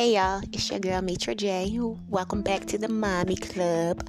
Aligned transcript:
Hey 0.00 0.14
y'all, 0.14 0.40
it's 0.50 0.70
your 0.70 0.80
girl 0.80 1.02
Meetra 1.02 1.36
J. 1.36 1.78
Welcome 2.08 2.40
back 2.40 2.64
to 2.68 2.78
the 2.78 2.88
Mommy 2.88 3.36
Club. 3.36 4.08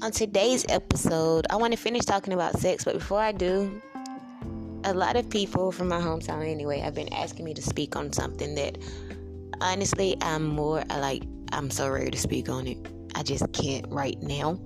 On 0.00 0.10
today's 0.10 0.64
episode, 0.70 1.46
I 1.50 1.56
want 1.56 1.74
to 1.74 1.78
finish 1.78 2.06
talking 2.06 2.32
about 2.32 2.58
sex, 2.58 2.82
but 2.82 2.94
before 2.94 3.20
I 3.20 3.32
do, 3.32 3.82
a 4.84 4.94
lot 4.94 5.16
of 5.16 5.28
people 5.28 5.70
from 5.70 5.88
my 5.88 6.00
hometown 6.00 6.50
anyway 6.50 6.78
have 6.78 6.94
been 6.94 7.12
asking 7.12 7.44
me 7.44 7.52
to 7.52 7.60
speak 7.60 7.94
on 7.94 8.10
something 8.10 8.54
that 8.54 8.78
honestly 9.60 10.16
I'm 10.22 10.46
more 10.46 10.82
I 10.88 10.98
like 10.98 11.24
I'm 11.52 11.68
so 11.70 11.90
ready 11.90 12.10
to 12.10 12.18
speak 12.18 12.48
on 12.48 12.66
it. 12.66 12.78
I 13.14 13.22
just 13.22 13.52
can't 13.52 13.86
right 13.88 14.16
now. 14.22 14.58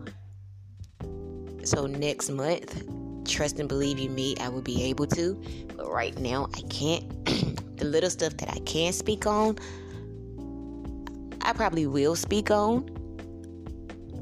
So 1.65 1.89
next 1.89 2.31
month, 2.31 2.85
trust 3.27 3.59
and 3.59 3.69
believe 3.69 3.99
you 3.99 4.11
me, 4.11 4.37
I 4.39 4.49
will 4.49 4.63
be 4.63 4.85
able 4.85 5.09
to. 5.09 5.43
But 5.77 5.91
right 5.91 6.17
now 6.21 6.51
I 6.55 6.61
can't. 6.71 7.03
the 7.83 7.89
little 7.89 8.11
stuff 8.11 8.37
that 8.37 8.49
I 8.49 8.61
can 8.61 8.93
speak 8.93 9.27
on, 9.27 9.59
I 11.43 11.53
probably 11.53 11.87
will 11.87 12.17
speak 12.17 12.51
on. 12.51 12.89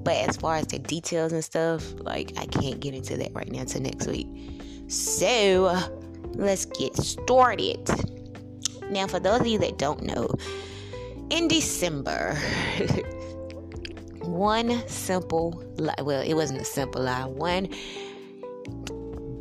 But 0.03 0.17
as 0.29 0.37
far 0.37 0.57
as 0.57 0.67
the 0.67 0.79
details 0.79 1.33
and 1.33 1.45
stuff, 1.45 1.93
like 2.01 2.33
I 2.39 2.47
can't 2.47 2.81
get 2.81 2.95
into 2.95 3.17
that 3.19 3.33
right 3.35 3.51
now 3.51 3.61
until 3.61 3.83
next 3.83 4.07
week. 4.07 4.29
So 4.89 5.79
let's 6.33 6.65
get 6.65 6.97
started. 6.97 7.89
Now, 8.91 9.07
for 9.07 9.21
those 9.21 9.41
of 9.41 9.47
you 9.47 9.59
that 9.59 9.79
don't 9.79 10.03
know, 10.03 10.29
in 11.29 11.49
December, 11.49 12.35
one 14.23 14.87
simple 14.89 15.63
lie, 15.77 15.95
well, 16.03 16.23
it 16.23 16.35
wasn't 16.35 16.61
a 16.61 16.65
simple 16.65 17.03
lie, 17.03 17.25
one 17.27 17.69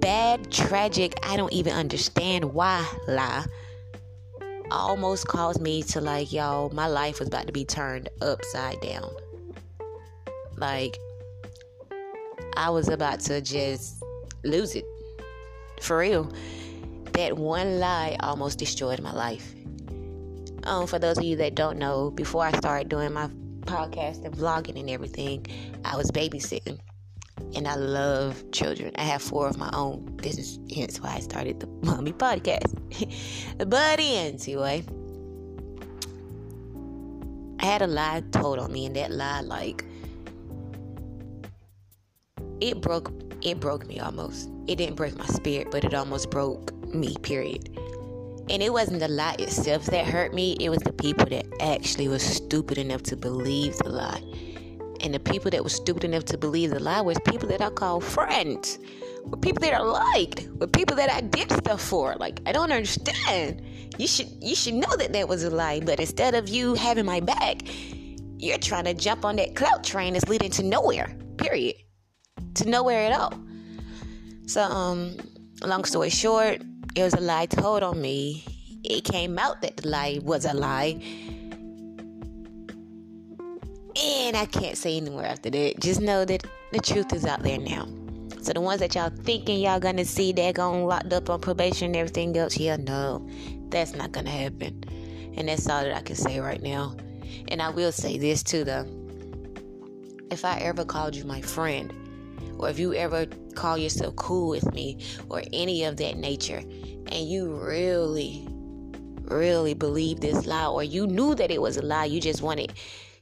bad, 0.02 0.52
tragic, 0.52 1.14
I 1.24 1.36
don't 1.36 1.54
even 1.54 1.74
understand 1.74 2.54
why 2.54 2.86
lie 3.08 3.46
almost 4.72 5.28
caused 5.28 5.62
me 5.62 5.84
to 5.84 6.02
like, 6.02 6.32
y'all, 6.32 6.70
my 6.70 6.88
life 6.88 7.20
was 7.20 7.28
about 7.28 7.48
to 7.48 7.54
be 7.54 7.66
turned 7.66 8.10
upside 8.22 8.80
down. 8.82 9.10
Like, 10.58 10.98
I 12.58 12.70
was 12.70 12.90
about 12.90 13.20
to 13.22 13.42
just 13.42 14.04
lose 14.44 14.76
it. 14.76 14.86
For 15.82 15.98
real. 15.98 16.32
That 17.14 17.38
one 17.38 17.80
lie 17.80 18.18
almost 18.20 18.60
destroyed 18.60 19.02
my 19.02 19.14
life. 19.14 19.54
Um, 20.64 20.88
for 20.88 21.00
those 21.00 21.18
of 21.18 21.24
you 21.24 21.36
that 21.38 21.56
don't 21.56 21.78
know, 21.78 22.12
before 22.12 22.46
I 22.46 22.52
started 22.52 22.90
doing 22.90 23.14
my 23.14 23.30
podcast 23.62 24.26
and 24.26 24.36
vlogging 24.36 24.80
and 24.80 24.90
everything, 24.90 25.46
I 25.86 25.96
was 25.96 26.12
babysitting 26.12 26.80
and 27.56 27.68
I 27.68 27.76
love 27.76 28.44
children. 28.52 28.92
I 28.96 29.04
have 29.04 29.22
four 29.22 29.48
of 29.48 29.58
my 29.58 29.70
own. 29.74 30.18
This 30.18 30.38
is 30.38 30.60
hence 30.74 31.02
why 31.02 31.16
I 31.16 31.20
started 31.20 31.60
the 31.60 31.68
mommy 31.82 32.14
podcast. 32.14 32.76
but 33.70 34.00
anyway, 34.00 34.84
I 37.60 37.66
had 37.66 37.82
a 37.82 37.88
lie 37.88 38.24
told 38.32 38.60
on 38.60 38.72
me, 38.72 38.86
and 38.86 38.96
that 38.96 39.12
lie, 39.12 39.42
like, 39.42 39.84
it 42.62 42.82
broke. 42.82 43.12
It 43.42 43.60
broke 43.60 43.88
me 43.88 44.00
almost. 44.00 44.50
It 44.68 44.76
didn't 44.78 44.96
break 44.96 45.18
my 45.18 45.26
spirit, 45.26 45.72
but 45.72 45.86
it 45.86 45.94
almost 45.94 46.30
broke 46.30 46.74
me. 46.94 47.16
Period. 47.22 47.70
And 48.50 48.64
it 48.64 48.74
wasn't 48.74 49.00
the 49.00 49.08
lie 49.08 49.36
itself 49.40 49.86
that 49.88 50.06
hurt 50.06 50.34
me. 50.34 50.58
It 50.60 50.70
was 50.70 50.80
the 50.80 50.92
people 50.92 51.26
that 51.28 51.46
actually 51.62 52.08
was 52.08 52.24
stupid 52.24 52.78
enough 52.78 53.04
to 53.04 53.16
believe 53.16 53.78
the 53.78 53.90
lie 53.90 54.22
and 55.02 55.14
the 55.14 55.20
people 55.20 55.52
that 55.52 55.64
were 55.64 55.70
stupid 55.70 56.04
enough 56.04 56.26
to 56.26 56.38
believe 56.38 56.72
the 56.72 56.80
lie 56.80 57.02
was 57.02 57.18
people 57.26 57.48
that 57.50 57.62
I 57.62 57.70
call 57.70 58.00
friends, 58.00 58.80
were 59.26 59.38
people 59.38 59.62
that 59.62 59.74
I 59.74 59.80
liked, 59.80 60.48
were 60.60 60.68
people 60.68 60.96
that 60.98 61.10
I 61.10 61.22
did 61.22 61.52
stuff 61.52 61.82
for. 61.82 62.16
Like 62.16 62.42
I 62.46 62.52
don't 62.52 62.72
understand. 62.72 63.62
You 63.98 64.08
should 64.08 64.28
you 64.42 64.56
should 64.56 64.76
know 64.76 64.96
that 64.98 65.14
that 65.14 65.28
was 65.28 65.44
a 65.44 65.50
lie, 65.50 65.82
but 65.82 66.00
instead 66.00 66.36
of 66.36 66.50
you 66.50 66.76
having 66.76 67.06
my 67.06 67.20
back, 67.20 67.62
you're 68.38 68.58
trying 68.58 68.86
to 68.86 68.94
jump 68.94 69.26
on 69.26 69.36
that 69.38 69.56
clout 69.56 69.84
train 69.84 70.14
that's 70.14 70.28
leading 70.28 70.52
to 70.52 70.64
nowhere. 70.64 71.16
Period. 71.38 71.76
To 72.56 72.70
nowhere 72.70 73.12
at 73.12 73.20
all. 73.20 73.34
So 74.48 74.62
um, 74.64 75.18
long 75.64 75.84
story 75.86 76.10
short, 76.10 76.62
it 76.96 77.04
was 77.04 77.14
a 77.14 77.22
lie 77.22 77.46
told 77.46 77.84
on 77.84 78.02
me. 78.02 78.44
It 78.84 79.04
came 79.04 79.38
out 79.38 79.62
that 79.62 79.78
the 79.78 79.90
lie 79.90 80.20
was 80.24 80.46
a 80.46 80.54
lie 80.54 81.02
and 83.96 84.38
I 84.38 84.46
can't 84.46 84.78
say 84.78 84.98
anymore 84.98 85.26
after 85.26 85.50
that. 85.50 85.80
Just 85.80 86.02
know 86.02 86.26
that 86.26 86.46
the 86.72 86.80
truth 86.80 87.14
is 87.14 87.26
out 87.26 87.44
there 87.44 87.58
now. 87.58 87.88
So 88.42 88.54
the 88.54 88.62
ones 88.62 88.80
that 88.80 88.96
y'all 88.96 89.10
thinking 89.10 89.60
y'all 89.60 89.80
gonna 89.80 90.06
see 90.06 90.32
that 90.34 90.56
going 90.56 90.86
locked 90.86 91.12
up 91.12 91.30
on 91.30 91.42
probation 91.42 91.88
and 91.88 91.96
everything 91.96 92.38
else, 92.38 92.58
yeah, 92.58 92.78
no, 92.78 93.28
that's 93.70 93.94
not 93.94 94.12
gonna 94.12 94.30
happen. 94.30 94.84
And 95.36 95.50
that's 95.50 95.68
all 95.68 95.84
that 95.84 95.96
I 95.96 96.02
can 96.02 96.16
say 96.16 96.40
right 96.40 96.62
now. 96.62 96.96
And 97.50 97.62
I 97.62 97.70
will 97.70 97.92
say 97.92 98.18
this 98.18 98.44
too, 98.44 98.64
though. 98.64 98.86
If 100.32 100.46
I 100.46 100.58
ever 100.60 100.86
called 100.86 101.16
you 101.16 101.26
my 101.26 101.42
friend, 101.42 101.94
or 102.58 102.70
if 102.70 102.78
you 102.80 102.94
ever 102.94 103.26
call 103.56 103.78
yourself 103.78 104.16
cool 104.16 104.50
with 104.50 104.74
me, 104.74 105.04
or 105.30 105.42
any 105.52 105.84
of 105.84 105.98
that 105.98 106.18
nature, 106.18 106.62
and 107.12 107.28
you 107.28 107.54
really, 107.56 108.48
really 109.24 109.74
believe 109.74 110.20
this 110.20 110.46
lie, 110.46 110.68
or 110.68 110.84
you 110.84 111.08
knew 111.08 111.36
that 111.36 111.52
it 111.52 111.62
was 111.62 111.78
a 111.78 111.82
lie, 111.82 112.06
you 112.06 112.22
just 112.22 112.42
wanted 112.42 112.74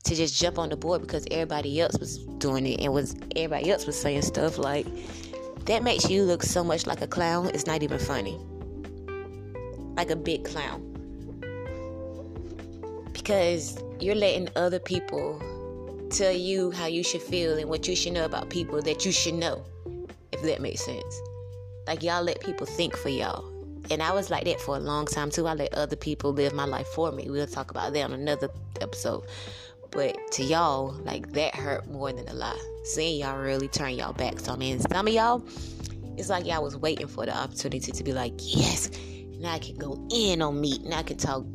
to 0.08 0.16
just 0.16 0.40
jump 0.40 0.58
on 0.58 0.70
the 0.70 0.78
board 0.78 1.02
because 1.02 1.26
everybody 1.32 1.80
else 1.82 1.98
was 2.00 2.18
doing 2.40 2.66
it 2.66 2.80
and 2.80 2.94
was 2.94 3.16
everybody 3.36 3.70
else 3.72 3.86
was 3.86 4.00
saying 4.00 4.22
stuff 4.22 4.58
like 4.58 4.86
that 5.66 5.84
makes 5.84 6.10
you 6.10 6.24
look 6.24 6.44
so 6.44 6.64
much 6.64 6.88
like 6.88 7.02
a 7.02 7.08
clown 7.08 7.48
it's 7.48 7.66
not 7.66 7.84
even 7.84 8.00
funny 8.00 8.40
like 9.96 10.10
a 10.10 10.16
big 10.16 10.46
clown 10.46 10.82
because 13.12 13.82
you're 14.00 14.16
letting 14.16 14.48
other 14.56 14.80
people 14.80 15.42
tell 16.10 16.32
you 16.32 16.72
how 16.72 16.86
you 16.86 17.04
should 17.04 17.22
feel 17.22 17.58
and 17.58 17.70
what 17.70 17.88
you 17.88 17.96
should 17.96 18.14
know 18.14 18.24
about 18.24 18.50
people 18.50 18.82
that 18.82 19.06
you 19.06 19.12
should 19.12 19.34
know 19.34 19.64
if 20.32 20.42
that 20.42 20.62
makes 20.62 20.86
sense 20.86 21.22
like 21.86 22.02
y'all 22.02 22.24
let 22.24 22.40
people 22.40 22.66
think 22.66 22.96
for 22.96 23.10
y'all 23.10 23.58
and 23.90 24.04
I 24.04 24.12
was 24.12 24.30
like 24.30 24.46
that 24.46 24.60
for 24.60 24.76
a 24.76 24.80
long 24.80 25.06
time 25.06 25.30
too. 25.30 25.48
I 25.48 25.54
let 25.54 25.74
other 25.74 25.96
people 25.96 26.34
live 26.34 26.54
my 26.54 26.66
life 26.66 26.88
for 26.88 27.12
me. 27.12 27.28
We'll 27.30 27.48
talk 27.48 27.72
about 27.72 27.94
that 27.94 28.02
on 28.02 28.14
another 28.14 28.50
episode. 28.82 29.24
But 29.98 30.32
to 30.34 30.44
y'all, 30.44 30.92
like 31.06 31.32
that 31.32 31.56
hurt 31.56 31.90
more 31.90 32.14
than 32.14 32.28
a 32.28 32.34
lot. 32.36 32.56
Seeing 32.84 33.20
y'all 33.20 33.40
really 33.40 33.68
turn 33.68 33.96
y'all 33.96 34.14
backs 34.14 34.48
on 34.48 34.60
me. 34.60 34.74
And 34.74 34.82
some 34.92 35.08
of 35.08 35.12
y'all, 35.12 35.44
it's 36.16 36.30
like 36.30 36.46
y'all 36.46 36.62
was 36.62 36.78
waiting 36.78 37.08
for 37.08 37.26
the 37.26 37.36
opportunity 37.36 37.92
to 37.92 38.04
be 38.04 38.14
like, 38.14 38.34
yes, 38.38 38.92
now 39.40 39.54
I 39.54 39.58
can 39.58 39.76
go 39.76 40.08
in 40.14 40.44
on 40.44 40.62
me. 40.62 40.78
Now 40.84 41.00
I 41.00 41.02
can 41.02 41.18
talk. 41.18 41.46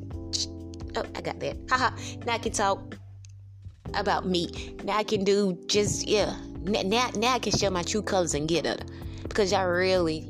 Oh, 0.96 1.04
I 1.14 1.20
got 1.20 1.38
that. 1.38 1.56
Haha. 1.70 1.90
now 2.26 2.32
I 2.32 2.38
can 2.38 2.50
talk 2.50 2.98
about 3.94 4.26
me. 4.26 4.74
Now 4.82 4.96
I 4.96 5.04
can 5.04 5.22
do 5.22 5.56
just, 5.68 6.08
yeah. 6.08 6.34
Now, 6.62 7.12
now 7.14 7.34
I 7.34 7.38
can 7.38 7.52
show 7.52 7.70
my 7.70 7.84
true 7.84 8.02
colors 8.02 8.34
and 8.34 8.48
get 8.48 8.66
it. 8.66 8.90
Because 9.22 9.52
y'all 9.52 9.68
really, 9.68 10.28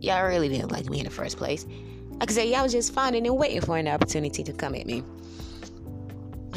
y'all 0.00 0.26
really 0.26 0.48
didn't 0.48 0.72
like 0.72 0.90
me 0.90 0.98
in 0.98 1.04
the 1.04 1.10
first 1.10 1.36
place. 1.36 1.64
Like 2.18 2.28
I 2.28 2.34
said, 2.34 2.48
y'all 2.48 2.64
was 2.64 2.72
just 2.72 2.92
finding 2.92 3.24
and 3.24 3.38
waiting 3.38 3.60
for 3.60 3.78
an 3.78 3.86
opportunity 3.86 4.42
to 4.42 4.52
come 4.52 4.74
at 4.74 4.84
me. 4.84 5.04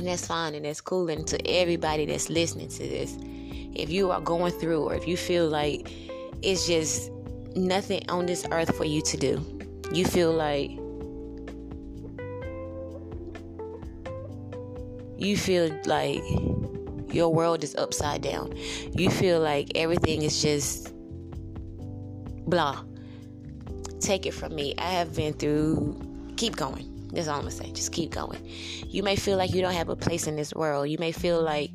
And 0.03 0.11
that's 0.11 0.27
fine 0.27 0.53
and 0.53 0.65
that's 0.65 0.81
cool. 0.81 1.09
And 1.09 1.25
to 1.27 1.39
everybody 1.47 2.05
that's 2.05 2.29
listening 2.29 2.67
to 2.67 2.79
this, 2.79 3.17
if 3.73 3.89
you 3.89 4.11
are 4.11 4.19
going 4.19 4.51
through 4.51 4.83
or 4.83 4.95
if 4.95 5.07
you 5.07 5.15
feel 5.15 5.47
like 5.47 5.89
it's 6.41 6.67
just 6.67 7.09
nothing 7.55 8.03
on 8.09 8.25
this 8.25 8.45
earth 8.51 8.75
for 8.75 8.83
you 8.83 9.01
to 9.01 9.15
do, 9.15 9.61
you 9.93 10.03
feel 10.03 10.33
like 10.33 10.71
you 15.17 15.37
feel 15.37 15.73
like 15.85 16.21
your 17.15 17.33
world 17.33 17.63
is 17.63 17.73
upside 17.75 18.21
down. 18.21 18.53
You 18.91 19.09
feel 19.09 19.39
like 19.39 19.71
everything 19.73 20.23
is 20.23 20.41
just 20.41 20.93
blah. 22.45 22.83
Take 24.01 24.25
it 24.25 24.33
from 24.33 24.53
me. 24.53 24.75
I 24.77 24.89
have 24.89 25.15
been 25.15 25.31
through, 25.31 26.33
keep 26.35 26.57
going. 26.57 26.92
That's 27.13 27.27
all 27.27 27.35
I'm 27.35 27.41
gonna 27.41 27.51
say. 27.51 27.71
Just 27.71 27.91
keep 27.91 28.11
going. 28.11 28.43
You 28.87 29.03
may 29.03 29.15
feel 29.15 29.37
like 29.37 29.53
you 29.53 29.61
don't 29.61 29.73
have 29.73 29.89
a 29.89 29.95
place 29.95 30.25
in 30.25 30.35
this 30.35 30.53
world. 30.53 30.89
You 30.89 30.97
may 30.97 31.11
feel 31.11 31.41
like, 31.41 31.71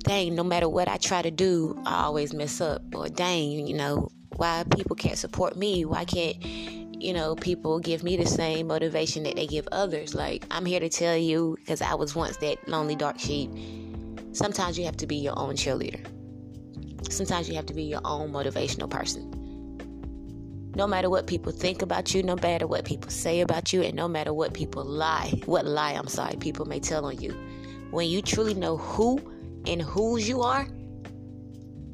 dang, 0.00 0.34
no 0.34 0.44
matter 0.44 0.68
what 0.68 0.88
I 0.88 0.98
try 0.98 1.22
to 1.22 1.30
do, 1.30 1.80
I 1.86 2.04
always 2.04 2.34
mess 2.34 2.60
up. 2.60 2.82
Or 2.94 3.08
dang, 3.08 3.66
you 3.66 3.74
know, 3.74 4.10
why 4.36 4.64
people 4.76 4.94
can't 4.94 5.16
support 5.16 5.56
me? 5.56 5.86
Why 5.86 6.04
can't, 6.04 6.36
you 6.44 7.14
know, 7.14 7.34
people 7.34 7.80
give 7.80 8.02
me 8.02 8.16
the 8.16 8.26
same 8.26 8.66
motivation 8.66 9.22
that 9.22 9.36
they 9.36 9.46
give 9.46 9.66
others? 9.72 10.14
Like, 10.14 10.44
I'm 10.50 10.66
here 10.66 10.80
to 10.80 10.90
tell 10.90 11.16
you, 11.16 11.56
because 11.58 11.80
I 11.80 11.94
was 11.94 12.14
once 12.14 12.36
that 12.38 12.68
lonely 12.68 12.96
dark 12.96 13.18
sheep. 13.18 13.50
Sometimes 14.32 14.78
you 14.78 14.84
have 14.84 14.98
to 14.98 15.06
be 15.06 15.16
your 15.16 15.38
own 15.38 15.54
cheerleader. 15.54 16.06
Sometimes 17.10 17.48
you 17.48 17.54
have 17.56 17.66
to 17.66 17.74
be 17.74 17.84
your 17.84 18.02
own 18.04 18.30
motivational 18.30 18.88
person 18.88 19.39
no 20.80 20.86
matter 20.86 21.10
what 21.10 21.26
people 21.26 21.52
think 21.52 21.82
about 21.82 22.14
you, 22.14 22.22
no 22.22 22.36
matter 22.36 22.66
what 22.66 22.86
people 22.86 23.10
say 23.10 23.42
about 23.42 23.70
you, 23.70 23.82
and 23.82 23.94
no 23.94 24.08
matter 24.08 24.32
what 24.32 24.54
people 24.54 24.82
lie, 24.82 25.30
what 25.44 25.66
lie, 25.66 25.92
I'm 25.92 26.06
sorry, 26.06 26.36
people 26.36 26.64
may 26.64 26.80
tell 26.80 27.04
on 27.04 27.20
you. 27.20 27.32
When 27.90 28.08
you 28.08 28.22
truly 28.22 28.54
know 28.54 28.78
who 28.78 29.20
and 29.66 29.82
whose 29.82 30.26
you 30.26 30.40
are, 30.40 30.66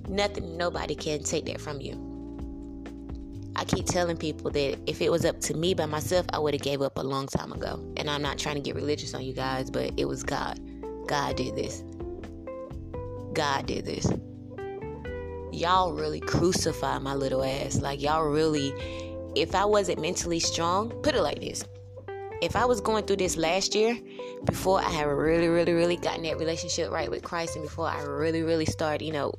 nothing, 0.09 0.57
nobody 0.57 0.95
can 0.95 1.25
take 1.25 1.47
that 1.47 1.61
from 1.61 1.81
you. 1.81 1.95
I 3.57 3.65
keep 3.65 3.87
telling 3.87 4.17
people 4.19 4.53
that 4.53 4.79
if 4.87 5.03
it 5.03 5.11
was 5.11 5.25
up 5.25 5.41
to 5.41 5.55
me 5.55 5.75
by 5.75 5.87
myself, 5.87 6.25
I 6.33 6.39
would 6.39 6.55
have 6.55 6.63
gave 6.63 6.81
up 6.81 6.97
a 6.97 7.03
long 7.03 7.27
time 7.27 7.53
ago. 7.53 7.85
And 7.97 8.09
I'm 8.09 8.23
not 8.23 8.39
trying 8.39 8.55
to 8.55 8.61
get 8.61 8.77
religious 8.77 9.15
on 9.15 9.25
you 9.25 9.33
guys, 9.33 9.69
but 9.69 9.91
it 9.97 10.05
was 10.05 10.23
God. 10.23 10.61
God 11.09 11.35
did 11.35 11.57
this. 11.57 11.83
God 13.33 13.67
did 13.67 13.85
this. 13.85 14.07
Y'all 15.53 15.93
really 15.93 16.21
crucify 16.21 16.99
my 16.99 17.15
little 17.15 17.43
ass. 17.43 17.81
Like 17.81 18.03
y'all 18.03 18.25
really 18.25 18.73
if 19.37 19.55
I 19.55 19.67
wasn't 19.67 20.01
mentally 20.01 20.41
strong, 20.41 20.89
put 21.03 21.15
it 21.15 21.21
like 21.21 21.41
this. 21.41 21.63
If 22.41 22.57
I 22.57 22.65
was 22.65 22.81
going 22.81 23.05
through 23.05 23.17
this 23.17 23.37
last 23.37 23.75
year, 23.75 23.99
before 24.45 24.81
I 24.81 24.89
had 24.89 25.05
really, 25.05 25.49
really, 25.49 25.75
really 25.75 25.97
gotten 25.97 26.23
that 26.23 26.39
relationship 26.39 26.91
right 26.91 27.11
with 27.11 27.23
Christ, 27.23 27.55
and 27.55 27.65
before 27.65 27.87
I 27.87 28.03
really, 28.03 28.43
really 28.43 28.65
started, 28.65 29.05
you 29.05 29.13
know, 29.13 29.35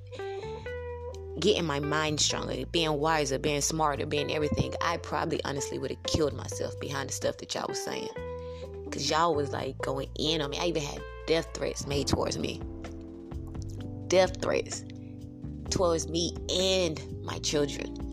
getting 1.39 1.65
my 1.65 1.79
mind 1.79 2.19
stronger, 2.19 2.65
being 2.71 2.93
wiser, 2.93 3.39
being 3.39 3.61
smarter, 3.61 4.05
being 4.05 4.31
everything, 4.31 4.73
I 4.81 4.97
probably 4.97 5.43
honestly 5.43 5.79
would 5.79 5.91
have 5.91 6.03
killed 6.03 6.33
myself 6.33 6.79
behind 6.79 7.09
the 7.09 7.13
stuff 7.13 7.37
that 7.37 7.53
y'all 7.55 7.65
was 7.67 7.83
saying. 7.83 8.09
Cause 8.91 9.09
y'all 9.09 9.35
was 9.35 9.51
like 9.51 9.77
going 9.79 10.09
in 10.17 10.41
on 10.41 10.51
me. 10.51 10.59
I 10.59 10.65
even 10.67 10.81
had 10.81 11.01
death 11.25 11.49
threats 11.53 11.87
made 11.87 12.07
towards 12.07 12.37
me. 12.37 12.61
Death 14.07 14.41
threats 14.41 14.83
towards 15.69 16.07
me 16.07 16.35
and 16.49 17.01
my 17.23 17.37
children. 17.39 18.07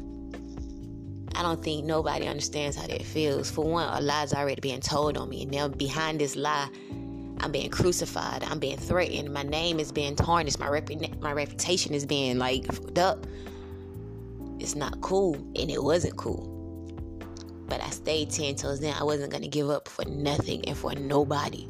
I 1.37 1.43
don't 1.43 1.63
think 1.63 1.85
nobody 1.85 2.27
understands 2.27 2.77
how 2.77 2.87
that 2.87 3.03
feels. 3.03 3.51
For 3.51 3.65
one, 3.65 3.89
a 3.93 4.01
lie's 4.01 4.33
already 4.33 4.61
being 4.61 4.81
told 4.81 5.17
on 5.17 5.29
me, 5.29 5.43
and 5.43 5.51
now 5.51 5.69
behind 5.69 6.21
this 6.21 6.37
lie, 6.37 6.69
I'm 7.41 7.51
being 7.51 7.71
crucified. 7.71 8.45
I'm 8.45 8.59
being 8.59 8.77
threatened. 8.77 9.33
My 9.33 9.43
name 9.43 9.81
is 9.81 9.91
being 9.91 10.15
tarnished. 10.15 10.59
My 10.59 10.69
rep- 10.69 10.91
my 11.21 11.33
reputation 11.33 11.93
is 11.93 12.07
being 12.07 12.39
like 12.39 12.73
fucked 12.73 12.99
up. 12.99 13.27
It's 14.61 14.77
not 14.77 15.01
cool, 15.01 15.35
and 15.35 15.71
it 15.71 15.83
wasn't 15.83 16.17
cool. 16.17 16.51
But 17.69 17.83
I 17.83 17.91
stayed 17.91 18.31
ten 18.31 18.55
toes 18.55 18.81
down. 18.81 18.95
I 18.99 19.05
wasn't 19.05 19.33
gonna 19.33 19.49
give 19.49 19.71
up 19.71 19.89
for 19.89 20.05
nothing 20.05 20.65
and 20.69 20.77
for 20.77 20.95
nobody. 20.95 21.69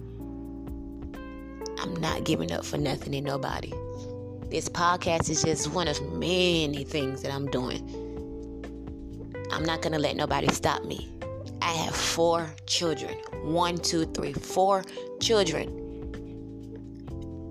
I'm 1.79 1.97
not 1.97 2.25
giving 2.25 2.53
up 2.53 2.65
for 2.65 2.77
nothing 2.77 3.15
and 3.15 3.27
nobody. 3.27 3.73
This 4.55 4.69
podcast 4.69 5.29
is 5.31 5.43
just 5.43 5.73
one 5.73 5.89
of 5.89 6.01
many 6.12 6.85
things 6.85 7.23
that 7.23 7.33
I'm 7.35 7.51
doing. 7.51 7.83
I'm 9.51 9.65
not 9.65 9.83
gonna 9.83 9.99
let 9.99 10.15
nobody 10.15 10.47
stop 10.53 10.85
me. 10.85 11.11
I 11.61 11.73
have 11.73 11.97
four 11.97 12.55
children. 12.69 13.17
One, 13.43 13.77
two, 13.79 14.06
three, 14.06 14.33
four 14.33 14.85
children. 15.21 15.67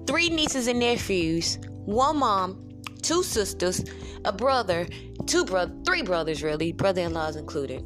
Three 0.07 0.29
nieces 0.29 0.67
and 0.67 0.79
nephews, 0.79 1.59
one 1.83 2.19
mom, 2.19 2.69
two 3.01 3.21
sisters, 3.21 3.83
a 4.23 4.31
brother, 4.31 4.88
two 5.25 5.44
bro, 5.44 5.69
three 5.85 6.03
brothers 6.03 6.41
really, 6.41 6.71
brother-in-laws 6.71 7.35
included. 7.35 7.83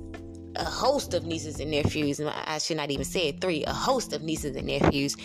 A 0.57 0.63
host 0.63 1.15
of 1.15 1.25
nieces 1.25 1.59
and 1.59 1.71
nephews, 1.71 2.21
I 2.21 2.59
should 2.59 2.77
not 2.77 2.91
even 2.91 3.03
say 3.03 3.29
it, 3.29 3.41
three, 3.41 3.63
a 3.65 3.73
host 3.73 4.13
of 4.13 4.21
nieces 4.21 4.55
and 4.55 4.67
nephews 4.67 5.17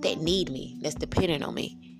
that 0.00 0.22
need 0.22 0.50
me, 0.50 0.78
that's 0.80 0.94
dependent 0.94 1.44
on 1.44 1.54
me. 1.54 1.91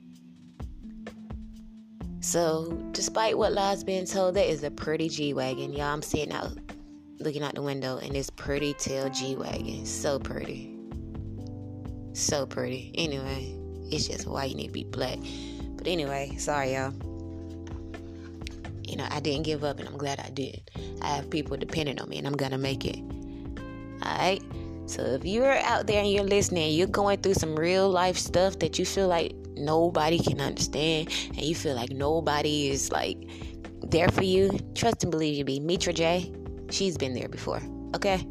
So, 2.22 2.78
despite 2.92 3.36
what 3.36 3.52
lies 3.52 3.82
being 3.82 4.06
told, 4.06 4.36
that 4.36 4.48
is 4.48 4.62
a 4.62 4.70
pretty 4.70 5.08
G 5.08 5.34
Wagon. 5.34 5.72
Y'all, 5.72 5.86
I'm 5.86 6.02
sitting 6.02 6.32
out 6.32 6.52
looking 7.19 7.42
out 7.42 7.56
the 7.56 7.62
window 7.62 7.98
and 7.98 8.14
this 8.14 8.30
pretty 8.30 8.74
tail 8.74 9.10
G 9.10 9.34
Wagon. 9.34 9.84
So 9.84 10.20
pretty. 10.20 10.72
So 12.12 12.46
pretty. 12.46 12.92
Anyway, 12.94 13.56
it's 13.90 14.06
just 14.06 14.28
why 14.28 14.44
you 14.44 14.54
need 14.54 14.69
to 14.69 14.72
be 14.72 14.84
black. 14.84 15.19
But 15.76 15.88
anyway, 15.88 16.36
sorry, 16.38 16.74
y'all. 16.74 16.92
You 18.84 18.98
know, 18.98 19.08
I 19.10 19.19
didn't 19.19 19.42
give 19.42 19.64
up 19.64 19.80
and 19.80 19.88
I'm 19.88 19.98
glad 19.98 20.20
I 20.20 20.30
did. 20.30 20.70
I 21.00 21.08
have 21.16 21.28
people 21.28 21.56
depending 21.56 22.00
on 22.00 22.08
me 22.08 22.19
and 22.19 22.26
I'm 22.28 22.36
gonna 22.36 22.56
make 22.56 22.84
it. 22.84 23.00
Alright? 24.00 24.42
So 24.86 25.02
if 25.02 25.24
you're 25.24 25.58
out 25.58 25.88
there 25.88 26.00
and 26.00 26.12
you're 26.12 26.22
listening, 26.22 26.72
you're 26.72 26.86
going 26.86 27.20
through 27.20 27.34
some 27.34 27.58
real 27.58 27.90
life 27.90 28.16
stuff 28.16 28.60
that 28.60 28.78
you 28.78 28.86
feel 28.86 29.08
like 29.08 29.34
nobody 29.64 30.18
can 30.18 30.40
understand 30.40 31.08
and 31.28 31.42
you 31.42 31.54
feel 31.54 31.74
like 31.74 31.90
nobody 31.90 32.68
is 32.68 32.90
like 32.92 33.18
there 33.82 34.08
for 34.08 34.24
you, 34.24 34.58
trust 34.74 35.02
and 35.02 35.10
believe 35.10 35.36
you 35.36 35.44
be. 35.44 35.60
Meetra 35.60 35.94
J, 35.94 36.32
she's 36.70 36.96
been 36.96 37.14
there 37.14 37.28
before. 37.28 37.62
Okay? 37.94 38.26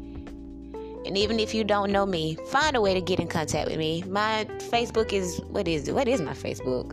And 1.04 1.18
even 1.18 1.40
if 1.40 1.52
you 1.52 1.64
don't 1.64 1.90
know 1.90 2.06
me, 2.06 2.36
find 2.48 2.76
a 2.76 2.80
way 2.80 2.94
to 2.94 3.00
get 3.00 3.18
in 3.18 3.26
contact 3.26 3.68
with 3.68 3.78
me. 3.78 4.04
My 4.06 4.46
Facebook 4.70 5.12
is 5.12 5.40
what 5.48 5.66
is 5.66 5.90
what 5.90 6.06
is 6.06 6.20
my 6.20 6.32
Facebook? 6.32 6.92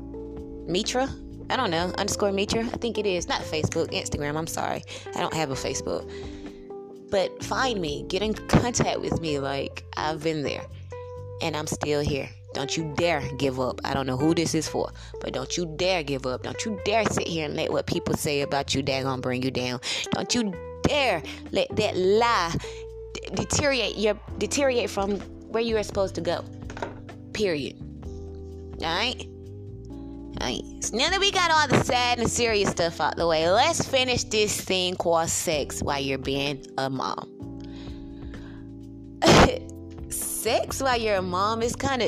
Meetra? 0.67 1.09
I 1.51 1.55
don't 1.55 1.71
know. 1.71 1.91
Underscore 1.97 2.31
Meetra? 2.31 2.65
I 2.73 2.77
think 2.77 2.97
it 2.97 3.05
is. 3.05 3.27
Not 3.27 3.41
Facebook, 3.41 3.91
Instagram. 3.91 4.35
I'm 4.35 4.47
sorry. 4.47 4.83
I 5.15 5.19
don't 5.19 5.33
have 5.33 5.51
a 5.51 5.55
Facebook. 5.55 6.09
But 7.11 7.43
find 7.43 7.81
me. 7.81 8.05
Get 8.07 8.21
in 8.21 8.33
contact 8.33 8.99
with 8.99 9.19
me. 9.21 9.39
Like 9.39 9.83
I've 9.95 10.23
been 10.23 10.43
there. 10.43 10.65
And 11.41 11.55
I'm 11.55 11.67
still 11.67 12.01
here. 12.01 12.29
Don't 12.53 12.75
you 12.75 12.93
dare 12.95 13.21
give 13.37 13.59
up. 13.59 13.79
I 13.83 13.93
don't 13.93 14.07
know 14.07 14.17
who 14.17 14.33
this 14.33 14.55
is 14.55 14.67
for, 14.67 14.91
but 15.21 15.33
don't 15.33 15.55
you 15.55 15.71
dare 15.77 16.03
give 16.03 16.25
up. 16.25 16.43
Don't 16.43 16.63
you 16.65 16.79
dare 16.83 17.05
sit 17.05 17.27
here 17.27 17.45
and 17.45 17.55
let 17.55 17.71
what 17.71 17.85
people 17.85 18.15
say 18.15 18.41
about 18.41 18.73
you 18.73 18.81
that 18.83 19.03
gonna 19.03 19.21
bring 19.21 19.43
you 19.43 19.51
down. 19.51 19.79
Don't 20.11 20.33
you 20.33 20.53
dare 20.83 21.21
let 21.51 21.73
that 21.75 21.95
lie 21.95 22.55
deteriorate 23.33 23.97
your 23.97 24.19
deteriorate 24.37 24.89
from 24.89 25.19
where 25.51 25.63
you 25.63 25.77
are 25.77 25.83
supposed 25.83 26.15
to 26.15 26.21
go. 26.21 26.43
Period. 27.33 27.77
Alright? 28.81 29.27
Alright. 30.41 30.63
So 30.81 30.97
now 30.97 31.09
that 31.09 31.19
we 31.19 31.31
got 31.31 31.51
all 31.51 31.67
the 31.67 31.83
sad 31.83 32.19
and 32.19 32.29
serious 32.29 32.69
stuff 32.69 33.01
out 33.01 33.17
the 33.17 33.27
way, 33.27 33.49
let's 33.49 33.85
finish 33.87 34.23
this 34.23 34.59
thing 34.59 34.95
called 34.95 35.29
sex 35.29 35.81
while 35.81 35.99
you're 35.99 36.17
being 36.17 36.65
a 36.77 36.89
mom. 36.89 37.38
Sex 40.39 40.81
while 40.81 40.97
you're 40.97 41.17
a 41.17 41.21
mom 41.21 41.61
is 41.61 41.75
kind 41.75 42.01
of 42.01 42.07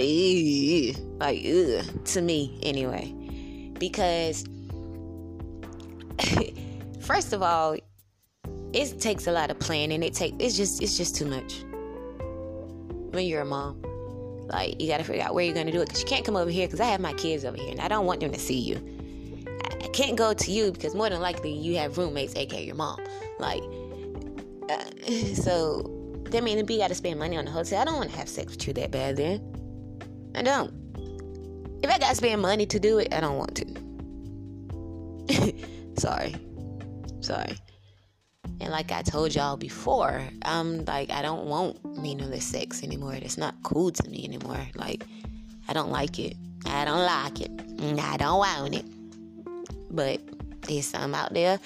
like 1.20 1.46
ugh, 1.46 2.06
to 2.06 2.22
me 2.22 2.58
anyway. 2.64 3.14
Because 3.78 4.46
first 7.02 7.34
of 7.34 7.44
all 7.44 7.76
it 8.74 9.02
takes 9.02 9.28
a 9.28 9.34
lot 9.34 9.52
of 9.52 9.60
planning. 9.60 10.02
It 10.02 10.14
take 10.14 10.34
it's 10.40 10.56
just 10.56 10.82
it's 10.82 10.98
just 10.98 11.14
too 11.14 11.26
much 11.26 11.64
when 13.12 13.26
you're 13.26 13.42
a 13.42 13.46
mom. 13.46 13.82
Like 14.48 14.82
you 14.82 14.88
gotta 14.88 15.04
figure 15.04 15.24
out 15.24 15.36
where 15.36 15.44
you're 15.44 15.54
gonna 15.54 15.72
do 15.72 15.82
it 15.82 15.88
because 15.88 16.02
you 16.02 16.08
can't 16.08 16.26
come 16.26 16.38
over 16.38 16.50
here 16.50 16.68
because 16.68 16.80
i 16.80 16.86
have 16.86 17.02
my 17.02 17.14
kids 17.14 17.44
over 17.46 17.58
here 17.58 17.72
and 17.72 17.80
i 17.80 17.88
don't 17.88 18.06
want 18.06 18.22
them 18.22 18.32
to 18.32 18.40
see 18.40 18.60
you. 18.60 18.78
I 19.84 19.88
can't 19.90 20.16
go 20.16 20.34
to 20.34 20.52
you 20.52 20.72
because 20.72 20.96
more 20.96 21.10
than 21.10 21.20
likely 21.20 21.52
you 21.52 21.76
have 21.78 21.98
roommates 21.98 22.34
aka 22.38 22.64
your 22.64 22.76
mom. 22.76 23.02
Like 23.40 23.64
uh, 24.70 24.86
so 25.34 26.01
that 26.32 26.44
means 26.44 26.64
B 26.64 26.78
got 26.78 26.88
to 26.90 26.96
spend 26.96 27.20
money 27.20 27.38
on 27.38 27.46
the 27.46 27.52
hotel. 27.52 27.82
I 27.82 27.86
don't 27.86 27.96
want 27.96 28.10
to 28.12 28.18
have 28.18 28.30
sex 28.30 28.54
with 28.54 28.68
you 28.68 28.74
that 28.74 28.92
bad 28.92 29.18
then. 29.18 29.40
I 30.36 30.42
don't. 30.42 30.74
If 31.84 31.90
I 31.90 31.98
got 31.98 32.10
to 32.10 32.16
spend 32.16 32.42
money 32.42 32.66
to 32.66 32.80
do 32.80 33.00
it, 33.00 33.14
I 33.14 33.20
don't 33.20 33.38
want 33.38 33.56
to. 33.56 33.66
Sorry. 36.02 36.36
Sorry. 37.22 37.58
And 38.60 38.70
like 38.70 38.92
I 38.92 39.02
told 39.02 39.34
y'all 39.34 39.58
before, 39.58 40.24
I'm 40.44 40.86
like, 40.86 41.12
I 41.12 41.22
don't 41.22 41.46
want 41.46 41.84
meaningless 41.98 42.46
sex 42.46 42.84
anymore. 42.84 43.16
It's 43.16 43.38
not 43.38 43.56
cool 43.64 43.92
to 43.92 44.10
me 44.10 44.24
anymore. 44.24 44.68
Like, 44.76 45.04
I 45.68 45.74
don't 45.74 45.90
like 45.90 46.20
it. 46.20 46.36
I 46.66 46.86
don't 46.86 47.06
like 47.06 47.42
it. 47.42 47.52
I 48.00 48.18
don't 48.18 48.38
want 48.38 48.76
it. 48.76 48.86
But 49.90 50.22
there's 50.68 50.86
some 50.86 51.16
out 51.16 51.34
there 51.34 51.60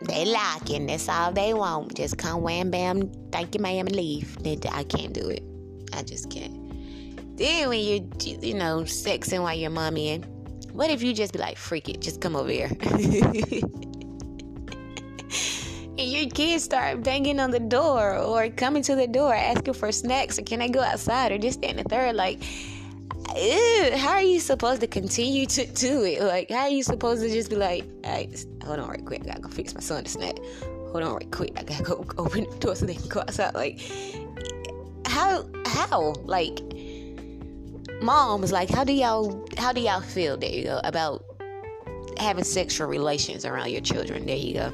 they 0.00 0.24
it. 0.24 0.86
That's 0.86 1.08
all 1.08 1.32
they 1.32 1.54
want. 1.54 1.94
Just 1.94 2.18
come 2.18 2.42
wham 2.42 2.70
bam, 2.70 3.10
thank 3.32 3.54
you 3.54 3.60
ma'am, 3.60 3.86
and 3.86 3.96
leave. 3.96 4.36
I 4.72 4.84
can't 4.84 5.12
do 5.12 5.28
it. 5.28 5.42
I 5.92 6.02
just 6.02 6.30
can't. 6.30 6.56
Then 7.36 7.68
when 7.68 7.80
you're, 7.80 8.40
you 8.42 8.54
know, 8.54 8.80
sexing 8.80 9.42
while 9.42 9.56
your 9.56 9.70
mommy 9.70 10.10
in, 10.10 10.22
what 10.72 10.90
if 10.90 11.02
you 11.02 11.14
just 11.14 11.32
be 11.32 11.38
like, 11.38 11.56
freak 11.56 11.88
it, 11.88 12.00
just 12.00 12.20
come 12.20 12.36
over 12.36 12.50
here. 12.50 12.70
and 15.98 16.06
your 16.06 16.28
kids 16.30 16.64
start 16.64 17.02
banging 17.02 17.40
on 17.40 17.50
the 17.50 17.60
door 17.60 18.16
or 18.16 18.48
coming 18.50 18.82
to 18.82 18.94
the 18.94 19.06
door 19.06 19.34
asking 19.34 19.74
for 19.74 19.90
snacks 19.90 20.38
or 20.38 20.42
can 20.42 20.62
I 20.62 20.68
go 20.68 20.80
outside 20.80 21.32
or 21.32 21.38
just 21.38 21.58
stand 21.58 21.78
in 21.78 21.84
the 21.84 21.88
third 21.88 22.14
like 22.14 22.42
ew, 23.38 23.96
how 23.96 24.12
are 24.12 24.22
you 24.22 24.40
supposed 24.40 24.80
to 24.80 24.86
continue 24.86 25.46
to 25.46 25.66
do 25.66 26.04
it? 26.04 26.22
Like, 26.22 26.50
how 26.50 26.62
are 26.62 26.68
you 26.68 26.82
supposed 26.82 27.22
to 27.22 27.28
just 27.28 27.50
be 27.50 27.56
like, 27.56 27.84
hey, 28.04 28.30
hold 28.64 28.78
on 28.78 28.88
right 28.88 29.04
quick, 29.04 29.22
I 29.22 29.26
gotta 29.26 29.40
go 29.40 29.48
fix 29.48 29.74
my 29.74 29.80
son 29.80 30.04
to 30.04 30.10
snack. 30.10 30.38
Hold 30.92 31.02
on 31.02 31.14
right 31.14 31.30
quick, 31.30 31.52
I 31.56 31.62
gotta 31.62 31.82
go 31.82 32.06
open 32.18 32.48
the 32.50 32.56
door 32.58 32.74
so 32.74 32.86
they 32.86 32.94
can 32.94 33.08
go 33.08 33.20
outside. 33.20 33.54
Like, 33.54 33.80
how, 35.06 35.44
how, 35.66 36.14
like, 36.24 36.60
mom 38.00 38.40
moms, 38.40 38.52
like, 38.52 38.70
how 38.70 38.84
do 38.84 38.92
y'all, 38.92 39.46
how 39.56 39.72
do 39.72 39.80
y'all 39.80 40.00
feel? 40.00 40.36
There 40.36 40.50
you 40.50 40.64
go 40.64 40.80
about 40.84 41.24
having 42.18 42.44
sexual 42.44 42.88
relations 42.88 43.44
around 43.44 43.70
your 43.70 43.80
children. 43.80 44.26
There 44.26 44.36
you 44.36 44.54
go. 44.54 44.72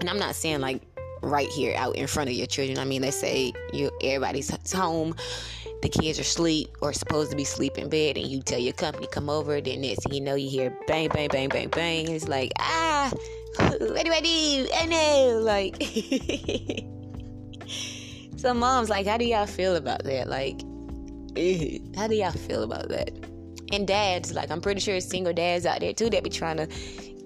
And 0.00 0.10
I'm 0.10 0.18
not 0.18 0.34
saying 0.34 0.60
like 0.60 0.82
right 1.22 1.48
here 1.48 1.74
out 1.76 1.96
in 1.96 2.06
front 2.06 2.28
of 2.28 2.36
your 2.36 2.46
children. 2.46 2.78
I 2.78 2.84
mean, 2.84 3.02
let's 3.02 3.16
say 3.16 3.52
you 3.72 3.90
everybody's 4.02 4.50
home 4.72 5.14
the 5.82 5.88
kids 5.88 6.18
are 6.18 6.22
asleep 6.22 6.68
or 6.80 6.92
supposed 6.92 7.30
to 7.30 7.36
be 7.36 7.42
asleep 7.42 7.78
in 7.78 7.88
bed 7.88 8.16
and 8.16 8.26
you 8.26 8.42
tell 8.42 8.58
your 8.58 8.72
company 8.72 9.06
come 9.10 9.28
over 9.28 9.60
then 9.60 9.80
next 9.80 10.02
thing 10.02 10.14
you 10.14 10.20
know 10.20 10.34
you 10.34 10.48
hear 10.48 10.76
bang 10.86 11.08
bang 11.08 11.28
bang 11.28 11.48
bang 11.48 11.68
bang 11.68 12.10
it's 12.10 12.28
like 12.28 12.52
ah 12.58 13.12
what 13.58 14.04
do 14.04 14.12
I 14.12 14.20
do? 14.20 14.68
I 14.74 14.86
know. 14.86 15.40
Like, 15.42 15.82
so 18.36 18.52
moms, 18.52 18.90
like, 18.90 19.06
how 19.06 19.16
do 19.16 19.24
y'all 19.24 19.46
feel 19.46 19.76
about 19.76 20.04
that? 20.04 20.28
Like, 20.28 20.60
how 21.96 22.06
do 22.06 22.14
y'all 22.14 22.32
feel 22.32 22.64
about 22.64 22.88
that? 22.88 23.12
And 23.72 23.88
dads, 23.88 24.34
like, 24.34 24.50
I'm 24.50 24.60
pretty 24.60 24.80
sure 24.80 25.00
single 25.00 25.32
dads 25.32 25.64
out 25.64 25.80
there 25.80 25.94
too 25.94 26.10
that 26.10 26.22
be 26.22 26.28
trying 26.30 26.58
to 26.58 26.66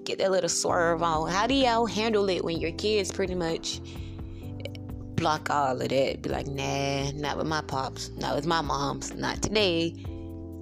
get 0.05 0.19
that 0.19 0.31
little 0.31 0.49
swerve 0.49 1.03
on. 1.03 1.29
How 1.29 1.47
do 1.47 1.53
y'all 1.53 1.85
handle 1.85 2.29
it 2.29 2.45
when 2.45 2.59
your 2.59 2.71
kids 2.71 3.11
pretty 3.11 3.35
much 3.35 3.81
block 5.21 5.49
all 5.51 5.79
of 5.79 5.87
that? 5.87 6.21
Be 6.21 6.29
like, 6.29 6.47
nah, 6.47 7.11
not 7.11 7.37
with 7.37 7.47
my 7.47 7.61
pops, 7.61 8.09
not 8.17 8.35
with 8.35 8.47
my 8.47 8.61
moms, 8.61 9.13
not 9.13 9.41
today. 9.41 10.03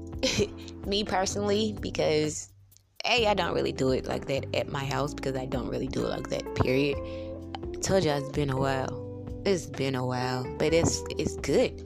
Me 0.86 1.04
personally, 1.04 1.75
because 1.80 2.50
a 3.06 3.25
I 3.25 3.34
don't 3.34 3.54
really 3.56 3.72
do 3.72 3.92
it 3.92 4.06
like 4.06 4.25
that 4.28 4.54
at 4.54 4.70
my 4.70 4.84
house 4.84 5.13
because 5.13 5.36
I 5.38 5.46
don't 5.46 5.70
really 5.70 5.88
do 5.88 6.06
it 6.06 6.10
like 6.10 6.30
that. 6.30 6.56
Period. 6.56 6.98
I 6.98 7.80
told 7.80 8.04
you 8.04 8.12
it's 8.12 8.30
been 8.30 8.50
a 8.50 8.58
while. 8.58 8.92
It's 9.46 9.66
been 9.66 9.96
a 9.96 10.06
while, 10.06 10.46
but 10.58 10.74
it's 10.74 11.01
it's 11.18 11.38
good. 11.38 11.82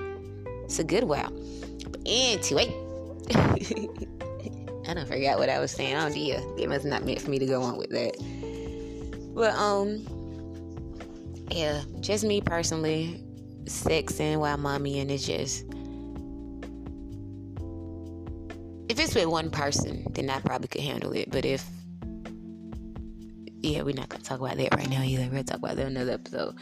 It's 0.66 0.80
a 0.80 0.84
good 0.84 1.04
while. 1.04 1.32
But 1.90 2.02
anyway. 2.06 2.74
I 4.86 4.94
don't 4.96 5.08
forget 5.08 5.38
what 5.38 5.50
I 5.50 5.60
was 5.60 5.72
saying. 5.72 5.96
Oh 5.96 6.10
dear, 6.10 6.42
it 6.58 6.68
must 6.68 6.86
not 6.86 7.06
meant 7.06 7.22
for 7.22 7.30
me 7.30 7.38
to 7.40 7.46
go 7.46 7.62
on 7.62 7.78
with 7.78 7.92
that. 7.92 8.16
But 9.36 9.54
um, 9.56 10.06
yeah, 11.50 11.82
just 12.00 12.24
me 12.24 12.42
personally, 12.42 13.24
sexing 13.66 14.38
while 14.38 14.58
mommy 14.58 15.00
and 15.00 15.12
it's 15.12 15.26
just. 15.26 15.66
If 18.90 19.00
it's 19.00 19.16
with 19.16 19.26
one 19.26 19.50
person, 19.50 20.06
then 20.12 20.30
I 20.30 20.40
probably 20.40 20.68
could 20.68 20.82
handle 20.82 21.14
it. 21.14 21.32
But 21.32 21.46
if 21.46 21.66
yeah, 23.64 23.82
we're 23.82 23.96
not 23.96 24.10
gonna 24.10 24.24
talk 24.24 24.40
about 24.40 24.58
that 24.58 24.76
right 24.76 24.90
now 24.90 25.02
either. 25.02 25.28
We'll 25.32 25.44
talk 25.44 25.58
about 25.58 25.78
that 25.78 25.88
another 25.88 26.12
episode. 26.12 26.56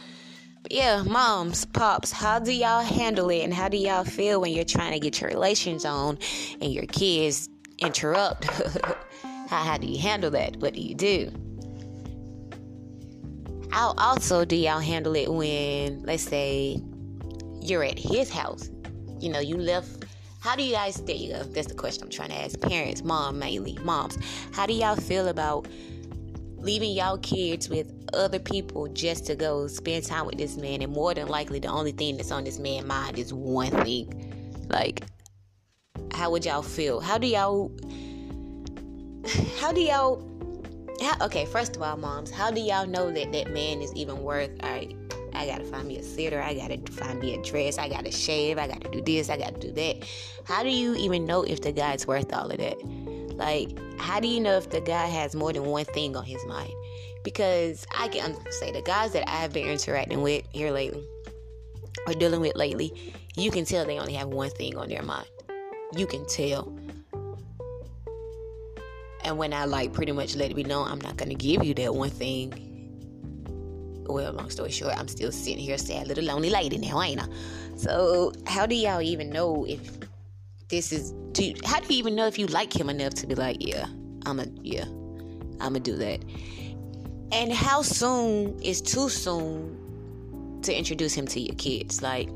But 0.62 0.72
yeah, 0.72 1.02
moms, 1.02 1.64
pops, 1.64 2.12
how 2.12 2.38
do 2.38 2.52
y'all 2.52 2.82
handle 2.82 3.28
it 3.30 3.42
and 3.42 3.52
how 3.52 3.68
do 3.68 3.76
y'all 3.76 4.04
feel 4.04 4.40
when 4.40 4.52
you're 4.52 4.64
trying 4.64 4.92
to 4.92 5.00
get 5.00 5.20
your 5.20 5.28
relations 5.28 5.84
on 5.84 6.18
and 6.60 6.72
your 6.72 6.86
kids 6.86 7.48
interrupt? 7.78 8.44
how, 9.48 9.64
how 9.64 9.76
do 9.76 9.88
you 9.88 9.98
handle 10.00 10.30
that? 10.30 10.56
What 10.58 10.74
do 10.74 10.80
you 10.80 10.94
do? 10.94 11.32
How 13.72 13.94
also 13.96 14.44
do 14.44 14.54
y'all 14.54 14.80
handle 14.80 15.16
it 15.16 15.32
when, 15.32 16.02
let's 16.02 16.22
say, 16.22 16.78
you're 17.62 17.82
at 17.82 17.98
his 17.98 18.28
house? 18.28 18.70
You 19.18 19.30
know, 19.30 19.40
you 19.40 19.56
left. 19.56 20.04
How 20.40 20.54
do 20.54 20.62
you 20.62 20.72
guys, 20.72 20.96
there 20.96 21.16
you. 21.16 21.32
That's 21.32 21.68
the 21.68 21.74
question 21.74 22.04
I'm 22.04 22.10
trying 22.10 22.28
to 22.28 22.34
ask. 22.34 22.60
Parents, 22.60 23.02
mom 23.02 23.38
mainly, 23.38 23.78
moms. 23.82 24.18
How 24.52 24.66
do 24.66 24.74
y'all 24.74 24.96
feel 24.96 25.28
about 25.28 25.66
leaving 26.58 26.92
y'all 26.92 27.16
kids 27.18 27.70
with 27.70 27.90
other 28.12 28.38
people 28.38 28.88
just 28.88 29.24
to 29.26 29.34
go 29.34 29.66
spend 29.66 30.04
time 30.04 30.26
with 30.26 30.36
this 30.36 30.58
man 30.58 30.82
and 30.82 30.92
more 30.92 31.14
than 31.14 31.26
likely 31.26 31.58
the 31.58 31.68
only 31.68 31.92
thing 31.92 32.18
that's 32.18 32.30
on 32.30 32.44
this 32.44 32.58
man's 32.58 32.86
mind 32.86 33.18
is 33.18 33.32
one 33.32 33.70
thing 33.84 34.64
like 34.68 35.02
how 36.12 36.30
would 36.30 36.44
y'all 36.44 36.62
feel 36.62 37.00
how 37.00 37.18
do 37.18 37.26
y'all 37.26 37.72
how 39.58 39.72
do 39.72 39.80
y'all 39.80 40.31
how, 41.02 41.26
okay 41.26 41.44
first 41.44 41.76
of 41.76 41.82
all 41.82 41.96
moms 41.96 42.30
how 42.30 42.50
do 42.50 42.60
y'all 42.60 42.86
know 42.86 43.10
that 43.10 43.32
that 43.32 43.50
man 43.52 43.82
is 43.82 43.92
even 43.94 44.22
worth 44.22 44.50
all 44.62 44.70
right 44.70 44.96
I 45.34 45.46
gotta 45.46 45.64
find 45.64 45.88
me 45.88 45.98
a 45.98 46.02
sitter. 46.02 46.40
I 46.40 46.54
gotta 46.54 46.78
find 46.92 47.18
me 47.18 47.34
a 47.34 47.42
dress. 47.42 47.78
I 47.78 47.88
gotta 47.88 48.12
shave. 48.12 48.58
I 48.58 48.68
gotta 48.68 48.88
do 48.90 49.00
this. 49.00 49.30
I 49.30 49.36
gotta 49.36 49.58
do 49.58 49.72
that. 49.72 50.04
How 50.44 50.62
do 50.62 50.68
you 50.68 50.94
even 50.94 51.26
know 51.26 51.42
if 51.42 51.62
the 51.62 51.72
guy's 51.72 52.06
worth 52.06 52.32
all 52.32 52.50
of 52.50 52.58
that? 52.58 52.76
Like, 53.36 53.70
how 53.98 54.20
do 54.20 54.28
you 54.28 54.40
know 54.40 54.56
if 54.56 54.70
the 54.70 54.80
guy 54.80 55.06
has 55.06 55.34
more 55.34 55.52
than 55.52 55.64
one 55.64 55.84
thing 55.86 56.16
on 56.16 56.24
his 56.24 56.44
mind? 56.46 56.72
Because 57.24 57.86
I 57.96 58.08
can 58.08 58.36
say 58.50 58.72
the 58.72 58.82
guys 58.82 59.12
that 59.12 59.28
I've 59.28 59.52
been 59.52 59.66
interacting 59.66 60.22
with 60.22 60.44
here 60.52 60.70
lately 60.70 61.06
or 62.06 62.12
dealing 62.14 62.40
with 62.40 62.56
lately, 62.56 62.92
you 63.36 63.50
can 63.50 63.64
tell 63.64 63.84
they 63.84 63.98
only 63.98 64.14
have 64.14 64.28
one 64.28 64.50
thing 64.50 64.76
on 64.76 64.88
their 64.88 65.02
mind. 65.02 65.28
You 65.96 66.06
can 66.06 66.26
tell. 66.26 66.72
And 69.24 69.38
when 69.38 69.52
I 69.52 69.64
like 69.64 69.92
pretty 69.92 70.12
much 70.12 70.34
let 70.36 70.50
it 70.50 70.54
be 70.54 70.64
known, 70.64 70.88
I'm 70.88 71.00
not 71.00 71.16
gonna 71.16 71.34
give 71.34 71.64
you 71.64 71.74
that 71.74 71.94
one 71.94 72.10
thing. 72.10 72.68
Well, 74.06 74.32
long 74.32 74.50
story 74.50 74.70
short, 74.70 74.98
I'm 74.98 75.08
still 75.08 75.32
sitting 75.32 75.58
here 75.58 75.78
sad 75.78 76.08
little 76.08 76.24
lonely 76.24 76.50
lady 76.50 76.78
now, 76.78 77.00
ain't 77.00 77.22
I? 77.22 77.28
So 77.76 78.32
how 78.46 78.66
do 78.66 78.74
y'all 78.74 79.00
even 79.00 79.30
know 79.30 79.64
if 79.66 79.80
this 80.72 80.90
is 80.90 81.12
do 81.32 81.44
you, 81.44 81.54
how 81.66 81.80
do 81.80 81.92
you 81.92 81.98
even 81.98 82.14
know 82.14 82.26
if 82.26 82.38
you 82.38 82.46
like 82.46 82.74
him 82.74 82.88
enough 82.88 83.12
to 83.12 83.26
be 83.26 83.34
like 83.34 83.58
yeah 83.60 83.86
i'm 84.24 84.40
a 84.40 84.46
yeah 84.62 84.86
i'm 85.60 85.74
gonna 85.74 85.80
do 85.80 85.96
that 85.96 86.18
and 87.30 87.52
how 87.52 87.82
soon 87.82 88.58
is 88.62 88.80
too 88.80 89.10
soon 89.10 89.78
to 90.62 90.74
introduce 90.74 91.12
him 91.12 91.26
to 91.26 91.40
your 91.40 91.54
kids 91.56 92.00
like 92.00 92.30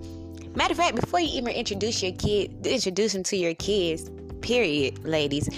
matter 0.54 0.72
of 0.72 0.76
fact 0.76 0.96
before 0.96 1.18
you 1.18 1.28
even 1.28 1.48
introduce 1.48 2.02
your 2.02 2.12
kid 2.12 2.66
introduce 2.66 3.14
him 3.14 3.22
to 3.22 3.38
your 3.38 3.54
kids 3.54 4.10
period 4.42 5.02
ladies 5.02 5.48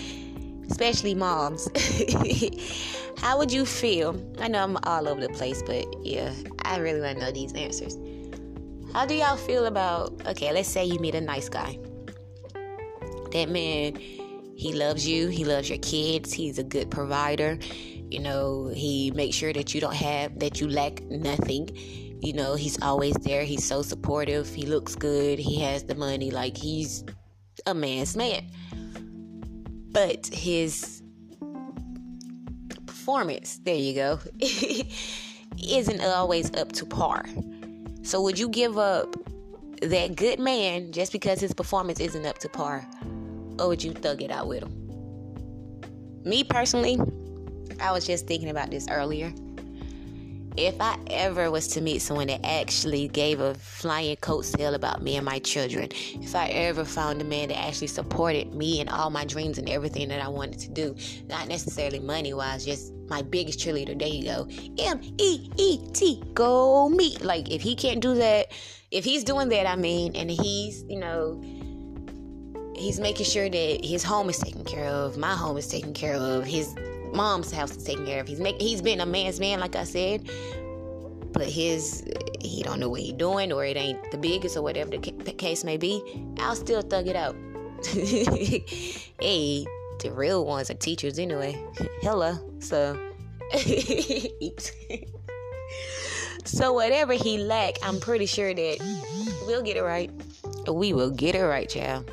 especially 0.71 1.15
moms 1.15 1.69
how 3.19 3.39
would 3.39 3.53
you 3.53 3.65
feel 3.65 4.21
i 4.41 4.49
know 4.49 4.63
i'm 4.63 4.77
all 4.85 5.09
over 5.09 5.21
the 5.21 5.29
place 5.31 5.63
but 5.63 5.87
yeah 6.05 6.33
i 6.63 6.79
really 6.79 7.01
want 7.01 7.19
to 7.19 7.25
know 7.25 7.33
these 7.33 7.53
answers 7.55 7.97
how 8.93 9.05
do 9.05 9.15
y'all 9.15 9.37
feel 9.37 9.67
about 9.67 10.13
okay 10.27 10.53
let's 10.53 10.69
say 10.69 10.85
you 10.85 10.99
meet 10.99 11.15
a 11.15 11.21
nice 11.21 11.49
guy 11.49 11.79
that 13.33 13.49
man, 13.49 13.97
he 14.57 14.73
loves 14.73 15.07
you, 15.07 15.29
he 15.29 15.45
loves 15.45 15.69
your 15.69 15.79
kids, 15.79 16.33
he's 16.33 16.59
a 16.59 16.65
good 16.65 16.91
provider. 16.91 17.59
You 18.11 18.21
know, 18.21 18.69
he 18.75 19.11
makes 19.15 19.37
sure 19.37 19.53
that 19.53 19.75
you 19.75 19.81
don't 19.81 19.95
have, 19.95 20.39
that 20.39 20.61
you 20.61 20.69
lack 20.69 21.03
nothing. 21.05 21.69
You 22.21 22.33
know, 22.33 22.55
he's 22.55 22.81
always 22.83 23.15
there. 23.17 23.45
He's 23.45 23.65
so 23.65 23.83
supportive. 23.83 24.49
He 24.49 24.67
looks 24.67 24.97
good. 24.97 25.39
He 25.39 25.61
has 25.61 25.85
the 25.85 25.95
money. 25.95 26.31
Like, 26.31 26.57
he's 26.57 27.05
a 27.67 27.75
man's 27.75 28.17
man. 28.17 28.51
But 29.91 30.27
his 30.27 31.03
performance, 32.87 33.61
there 33.65 33.75
you 33.75 33.95
go, 33.95 34.21
isn't 35.63 36.03
always 36.03 36.55
up 36.57 36.73
to 36.73 36.87
par. 36.87 37.25
So, 38.03 38.23
would 38.23 38.39
you 38.39 38.49
give 38.49 38.79
up 38.79 39.15
that 39.83 40.17
good 40.17 40.39
man 40.39 40.93
just 40.93 41.13
because 41.13 41.41
his 41.41 41.53
performance 41.53 42.01
isn't 42.01 42.27
up 42.27 42.39
to 42.39 42.49
par? 42.49 42.87
or 43.59 43.69
would 43.69 43.83
you 43.83 43.93
thug 43.93 44.23
it 44.23 44.31
out 44.31 44.49
with 44.49 44.63
him? 44.63 46.23
Me 46.25 46.45
personally, 46.45 46.99
I 47.81 47.93
was 47.93 48.07
just 48.07 48.27
thinking 48.27 48.51
about 48.51 48.71
this 48.71 48.87
earlier. 48.89 49.33
If 50.57 50.81
I 50.81 50.99
ever 51.09 51.51
was 51.51 51.69
to 51.69 51.81
meet 51.81 52.01
someone 52.01 52.27
that 52.27 52.45
actually 52.45 53.07
gave 53.09 53.39
a 53.41 53.55
flying 53.55 54.17
coat 54.17 54.45
sale 54.45 54.75
about 54.75 55.03
me 55.03 55.17
and 55.17 55.25
my 55.25 55.39
children, 55.39 55.91
if 55.93 56.35
I 56.35 56.49
ever 56.49 56.85
found 56.85 57.21
a 57.21 57.25
man 57.25 57.49
that 57.49 57.59
actually 57.59 57.87
supported 57.87 58.55
me 58.55 58.81
and 58.81 58.91
all 58.91 59.11
my 59.11 59.25
dreams 59.25 59.59
and 59.59 59.69
everything 59.69 60.09
that 60.09 60.21
I 60.21 60.29
wanted 60.29 60.59
to 60.61 60.71
do, 60.71 60.97
not 61.29 61.47
necessarily 61.47 62.01
money 62.01 62.35
wise, 62.35 62.65
just 62.65 62.93
my 63.09 63.23
biggest 63.23 63.61
cheerleader, 63.61 63.97
there 63.99 64.09
you 64.09 64.25
go. 64.25 64.49
M 64.79 65.01
E 65.19 65.49
E 65.57 65.79
T, 65.93 66.25
go 66.35 66.89
me. 66.89 67.17
Like, 67.21 67.51
if 67.51 67.63
he 67.63 67.77
can't 67.77 68.01
do 68.01 68.15
that, 68.17 68.49
if 68.91 69.05
he's 69.05 69.23
doing 69.23 69.49
that, 69.51 69.67
I 69.67 69.77
mean, 69.77 70.17
and 70.17 70.31
he's, 70.31 70.83
you 70.89 70.99
know, 70.99 71.41
he's 72.75 72.99
making 72.99 73.27
sure 73.27 73.49
that 73.49 73.85
his 73.85 74.03
home 74.03 74.29
is 74.29 74.39
taken 74.39 74.65
care 74.65 74.87
of, 74.87 75.17
my 75.17 75.35
home 75.35 75.57
is 75.57 75.69
taken 75.69 75.95
care 75.95 76.15
of, 76.15 76.45
his 76.45 76.75
mom's 77.13 77.51
house 77.53 77.77
is 77.77 77.85
taken 77.85 78.07
care 78.07 78.21
of. 78.21 78.29
He's 78.29 78.41
make, 78.41 78.61
he's 78.61 78.83
been 78.83 79.01
a 79.01 79.07
man's 79.07 79.41
man, 79.41 79.61
like 79.61 79.77
I 79.77 79.85
said, 79.85 80.29
but 81.33 81.47
his 81.47 82.05
he 82.41 82.63
don't 82.63 82.81
know 82.81 82.89
what 82.89 83.01
he's 83.01 83.13
doing 83.15 83.53
or 83.53 83.65
it 83.65 83.77
ain't 83.77 84.11
the 84.11 84.19
biggest 84.19 84.57
or 84.57 84.63
whatever 84.63 84.91
the 84.91 84.99
case 84.99 85.65
may 85.65 85.77
be. 85.77 86.03
I'll 86.39 86.57
still 86.57 86.83
thug 86.83 87.09
it 87.09 87.17
out. 87.17 87.37
hey, 89.21 89.67
the 90.01 90.13
real 90.13 90.45
ones 90.45 90.71
are 90.71 90.75
teachers 90.75 91.19
anyway. 91.19 91.61
Hella, 92.03 92.41
so. 92.61 92.99
so 96.45 96.73
whatever 96.73 97.15
he 97.15 97.39
lack, 97.39 97.77
I'm 97.83 97.99
pretty 98.01 98.27
sure 98.27 98.53
that 98.53 98.79
we'll 99.47 99.63
get 99.63 99.77
it 99.77 99.83
right. 99.83 100.11
We 100.69 100.93
will 100.93 101.11
get 101.11 101.35
it 101.35 101.43
right, 101.43 101.69
child. 101.69 102.11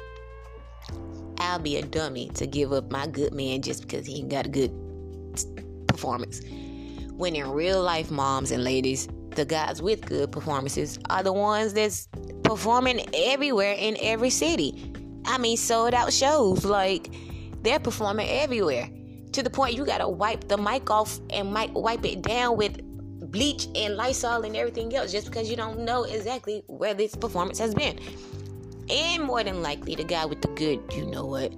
I'll 1.40 1.60
be 1.60 1.78
a 1.78 1.82
dummy 1.82 2.30
to 2.36 2.48
give 2.48 2.72
up 2.74 2.92
my 2.92 3.08
good 3.08 3.34
man 3.34 3.62
just 3.62 3.82
because 3.82 4.06
he 4.06 4.20
ain't 4.20 4.30
got 4.30 4.46
a 4.46 4.50
good 4.50 4.72
performance. 5.88 6.42
When 7.12 7.36
in 7.36 7.50
real 7.50 7.82
life, 7.82 8.12
moms 8.12 8.52
and 8.52 8.64
ladies, 8.64 9.08
the 9.32 9.46
guys 9.46 9.82
with 9.82 10.06
good 10.06 10.32
performances 10.32 11.00
are 11.10 11.24
the 11.24 11.34
ones 11.34 11.74
that's 11.74 12.08
performing 12.44 13.06
everywhere 13.14 13.74
in 13.74 13.98
every 14.00 14.30
city. 14.30 14.94
I 15.26 15.38
mean, 15.38 15.58
sold 15.58 15.94
out 15.94 16.14
shows. 16.14 16.64
Like, 16.64 17.14
they're 17.62 17.80
performing 17.80 18.28
everywhere. 18.30 18.90
To 19.34 19.44
the 19.44 19.50
point 19.50 19.76
you 19.76 19.86
gotta 19.86 20.08
wipe 20.08 20.48
the 20.48 20.58
mic 20.58 20.90
off 20.90 21.20
and 21.30 21.54
mic 21.54 21.72
wipe 21.74 22.06
it 22.06 22.22
down 22.22 22.56
with 22.56 22.80
bleach 23.32 23.68
and 23.76 23.98
Lysol 23.98 24.44
and 24.44 24.56
everything 24.56 24.96
else 24.96 25.12
just 25.12 25.28
because 25.28 25.50
you 25.50 25.58
don't 25.58 25.80
know 25.80 26.04
exactly 26.04 26.64
where 26.68 26.94
this 26.94 27.16
performance 27.16 27.60
has 27.60 27.74
been. 27.76 28.00
And 28.90 29.24
more 29.24 29.44
than 29.44 29.62
likely, 29.62 29.96
the 29.96 30.04
guy 30.04 30.26
with 30.26 30.42
the 30.42 30.48
good, 30.50 30.80
you 30.94 31.06
know 31.06 31.26
what? 31.26 31.52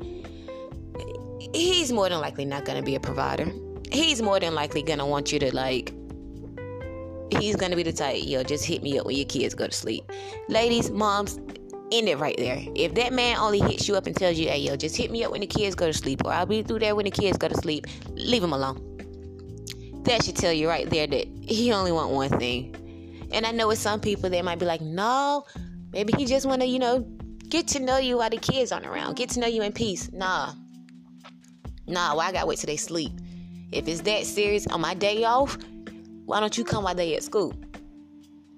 He's 1.53 1.91
more 1.91 2.09
than 2.09 2.19
likely 2.19 2.45
not 2.45 2.65
to 2.65 2.81
be 2.81 2.95
a 2.95 2.99
provider. 2.99 3.51
He's 3.91 4.21
more 4.21 4.39
than 4.39 4.55
likely 4.55 4.81
gonna 4.81 5.05
want 5.05 5.31
you 5.31 5.39
to 5.39 5.55
like 5.55 5.93
he's 7.31 7.55
gonna 7.55 7.75
be 7.75 7.83
the 7.83 7.93
type, 7.93 8.21
yo, 8.25 8.43
just 8.43 8.65
hit 8.65 8.81
me 8.81 8.97
up 8.97 9.05
when 9.05 9.15
your 9.15 9.25
kids 9.25 9.53
go 9.53 9.67
to 9.67 9.73
sleep. 9.73 10.09
Ladies, 10.47 10.89
moms, 10.91 11.39
end 11.91 12.09
it 12.09 12.17
right 12.17 12.37
there. 12.37 12.59
If 12.75 12.95
that 12.95 13.13
man 13.13 13.37
only 13.37 13.59
hits 13.59 13.87
you 13.87 13.95
up 13.95 14.07
and 14.07 14.15
tells 14.15 14.37
you, 14.37 14.47
hey, 14.47 14.59
yo, 14.59 14.75
just 14.75 14.95
hit 14.95 15.11
me 15.11 15.23
up 15.23 15.31
when 15.31 15.41
the 15.41 15.47
kids 15.47 15.75
go 15.75 15.87
to 15.87 15.93
sleep, 15.93 16.21
or 16.25 16.31
I'll 16.31 16.45
be 16.45 16.63
through 16.63 16.79
there 16.79 16.95
when 16.95 17.05
the 17.05 17.11
kids 17.11 17.37
go 17.37 17.47
to 17.47 17.55
sleep, 17.55 17.87
leave 18.11 18.43
him 18.43 18.53
alone. 18.53 18.83
That 20.03 20.23
should 20.23 20.35
tell 20.35 20.53
you 20.53 20.69
right 20.69 20.89
there 20.89 21.07
that 21.07 21.27
he 21.41 21.71
only 21.73 21.91
want 21.91 22.11
one 22.11 22.29
thing. 22.39 23.27
And 23.33 23.45
I 23.45 23.51
know 23.51 23.67
with 23.67 23.79
some 23.79 23.99
people, 23.99 24.29
they 24.29 24.41
might 24.41 24.59
be 24.59 24.65
like, 24.65 24.81
no, 24.81 25.45
maybe 25.91 26.13
he 26.13 26.25
just 26.25 26.45
want 26.45 26.61
to, 26.61 26.67
you 26.67 26.79
know, 26.79 26.99
get 27.49 27.67
to 27.69 27.79
know 27.79 27.97
you 27.97 28.17
while 28.17 28.29
the 28.29 28.37
kids 28.37 28.71
aren't 28.71 28.85
around, 28.85 29.15
get 29.15 29.29
to 29.31 29.39
know 29.39 29.47
you 29.47 29.63
in 29.63 29.73
peace. 29.73 30.09
Nah. 30.13 30.53
Nah, 31.87 32.09
why 32.09 32.15
well, 32.15 32.19
I 32.21 32.31
gotta 32.31 32.47
wait 32.47 32.59
till 32.59 32.67
they 32.67 32.77
sleep? 32.77 33.11
If 33.71 33.87
it's 33.87 34.01
that 34.01 34.25
serious 34.25 34.65
on 34.67 34.81
my 34.81 34.93
day 34.93 35.23
off, 35.25 35.57
why 36.25 36.39
don't 36.39 36.57
you 36.57 36.63
come 36.63 36.83
while 36.83 36.95
they 36.95 37.15
at 37.15 37.23
school? 37.23 37.53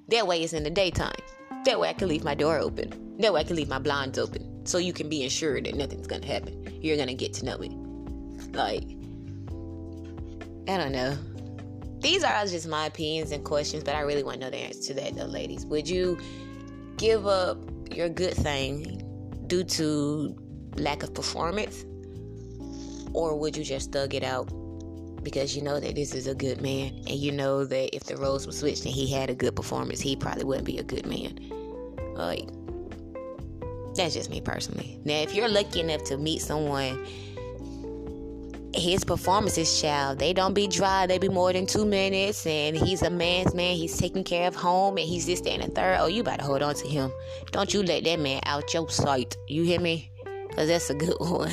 That 0.10 0.28
way 0.28 0.44
it's 0.44 0.54
in 0.54 0.64
the 0.64 0.70
daytime. 0.70 1.16
That 1.66 1.80
way 1.80 1.90
I 1.90 1.94
can 1.94 2.08
leave 2.08 2.24
my 2.24 2.36
door 2.36 2.60
open. 2.60 3.18
That 3.20 3.34
way 3.34 3.42
I 3.42 3.44
can 3.44 3.56
leave 3.56 3.70
my 3.70 3.80
blinds 3.80 4.20
open. 4.20 4.66
So 4.66 4.78
you 4.78 4.94
can 4.94 5.10
be 5.10 5.26
assured 5.26 5.66
that 5.66 5.76
nothing's 5.76 6.08
gonna 6.08 6.26
happen. 6.26 6.80
You're 6.82 6.98
gonna 6.98 7.16
get 7.16 7.34
to 7.36 7.46
know 7.46 7.58
me. 7.58 7.70
Like, 8.54 8.84
I 10.68 10.78
don't 10.78 10.92
know. 10.92 11.18
These 12.02 12.24
are 12.24 12.46
just 12.46 12.68
my 12.68 12.86
opinions 12.86 13.32
and 13.32 13.44
questions, 13.44 13.84
but 13.84 13.96
I 13.96 14.02
really 14.02 14.24
want 14.24 14.40
to 14.40 14.46
know 14.46 14.52
the 14.52 14.58
answer 14.58 14.94
to 14.94 15.02
that 15.02 15.16
though, 15.16 15.26
ladies. 15.26 15.66
Would 15.66 15.90
you 15.90 16.18
give 16.98 17.28
up 17.28 17.58
your 17.92 18.10
good 18.10 18.36
thing 18.36 19.02
due 19.48 19.64
to 19.64 20.36
lack 20.76 21.04
of 21.04 21.14
performance? 21.14 21.84
Or 23.14 23.38
would 23.38 23.58
you 23.58 23.64
just 23.64 23.92
thug 23.92 24.14
it 24.14 24.24
out 24.24 24.50
because 25.24 25.56
you 25.56 25.62
know 25.62 25.80
that 25.80 25.96
this 25.96 26.14
is 26.14 26.28
a 26.28 26.36
good 26.36 26.62
man 26.62 26.94
and 27.08 27.12
you 27.12 27.32
know 27.32 27.66
that 27.66 27.96
if 27.96 28.04
the 28.06 28.18
roles 28.18 28.46
were 28.46 28.52
switched 28.52 28.86
and 28.86 28.94
he 28.94 29.12
had 29.12 29.30
a 29.30 29.36
good 29.36 29.56
performance 29.56 30.00
he 30.00 30.16
probably 30.16 30.44
wouldn't 30.44 30.66
be 30.66 30.78
a 30.78 30.84
good 30.84 31.06
man. 31.06 31.38
Like 32.16 32.48
that's 33.96 34.14
just 34.14 34.30
me 34.30 34.42
personally. 34.42 35.00
Now 35.04 35.20
if 35.20 35.34
you're 35.34 35.50
lucky 35.50 35.82
enough 35.82 36.04
to 36.06 36.18
meet 36.18 36.42
someone 36.42 37.06
his 38.74 39.04
performances 39.04 39.82
child 39.82 40.20
they 40.20 40.32
don't 40.32 40.54
be 40.54 40.68
dry. 40.68 41.08
They 41.08 41.18
be 41.18 41.30
more 41.30 41.52
than 41.52 41.66
two 41.66 41.86
minutes 41.86 42.46
and 42.46 42.78
he's 42.78 43.02
a 43.02 43.10
man's 43.10 43.54
man. 43.54 43.76
He's 43.76 43.98
taking 43.98 44.24
care 44.24 44.48
of 44.48 44.56
home 44.56 44.98
and 44.98 45.08
he's 45.08 45.26
this 45.26 45.42
that, 45.42 45.54
and 45.54 45.64
the 45.64 45.68
third. 45.68 45.98
Oh 46.00 46.08
you 46.08 46.24
better 46.24 46.44
hold 46.44 46.62
on 46.62 46.76
to 46.76 46.88
him. 46.88 47.12
Don't 47.52 47.74
you 47.74 47.84
let 47.84 48.04
that 48.04 48.20
man 48.20 48.42
out 48.46 48.74
your 48.74 48.90
sight. 48.90 49.36
You 49.48 49.64
hear 49.64 49.80
me? 49.80 50.12
Because 50.48 50.68
that's 50.68 50.90
a 50.90 50.96
good 50.96 51.16
one 51.20 51.50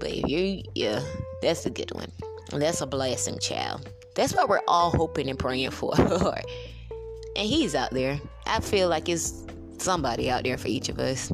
but 0.00 0.10
if 0.10 0.28
you 0.28 0.62
yeah 0.74 1.02
that's 1.42 1.66
a 1.66 1.70
good 1.70 1.92
one. 1.92 2.10
That's 2.50 2.80
a 2.80 2.86
blessing, 2.86 3.38
child. 3.38 3.88
That's 4.14 4.34
what 4.34 4.48
we're 4.48 4.62
all 4.66 4.90
hoping 4.90 5.28
and 5.28 5.38
praying 5.38 5.70
for. 5.70 5.94
and 6.00 7.46
he's 7.46 7.74
out 7.74 7.90
there. 7.90 8.20
I 8.46 8.60
feel 8.60 8.88
like 8.88 9.08
it's 9.08 9.44
somebody 9.78 10.30
out 10.30 10.44
there 10.44 10.56
for 10.56 10.68
each 10.68 10.88
of 10.88 10.98
us. 10.98 11.30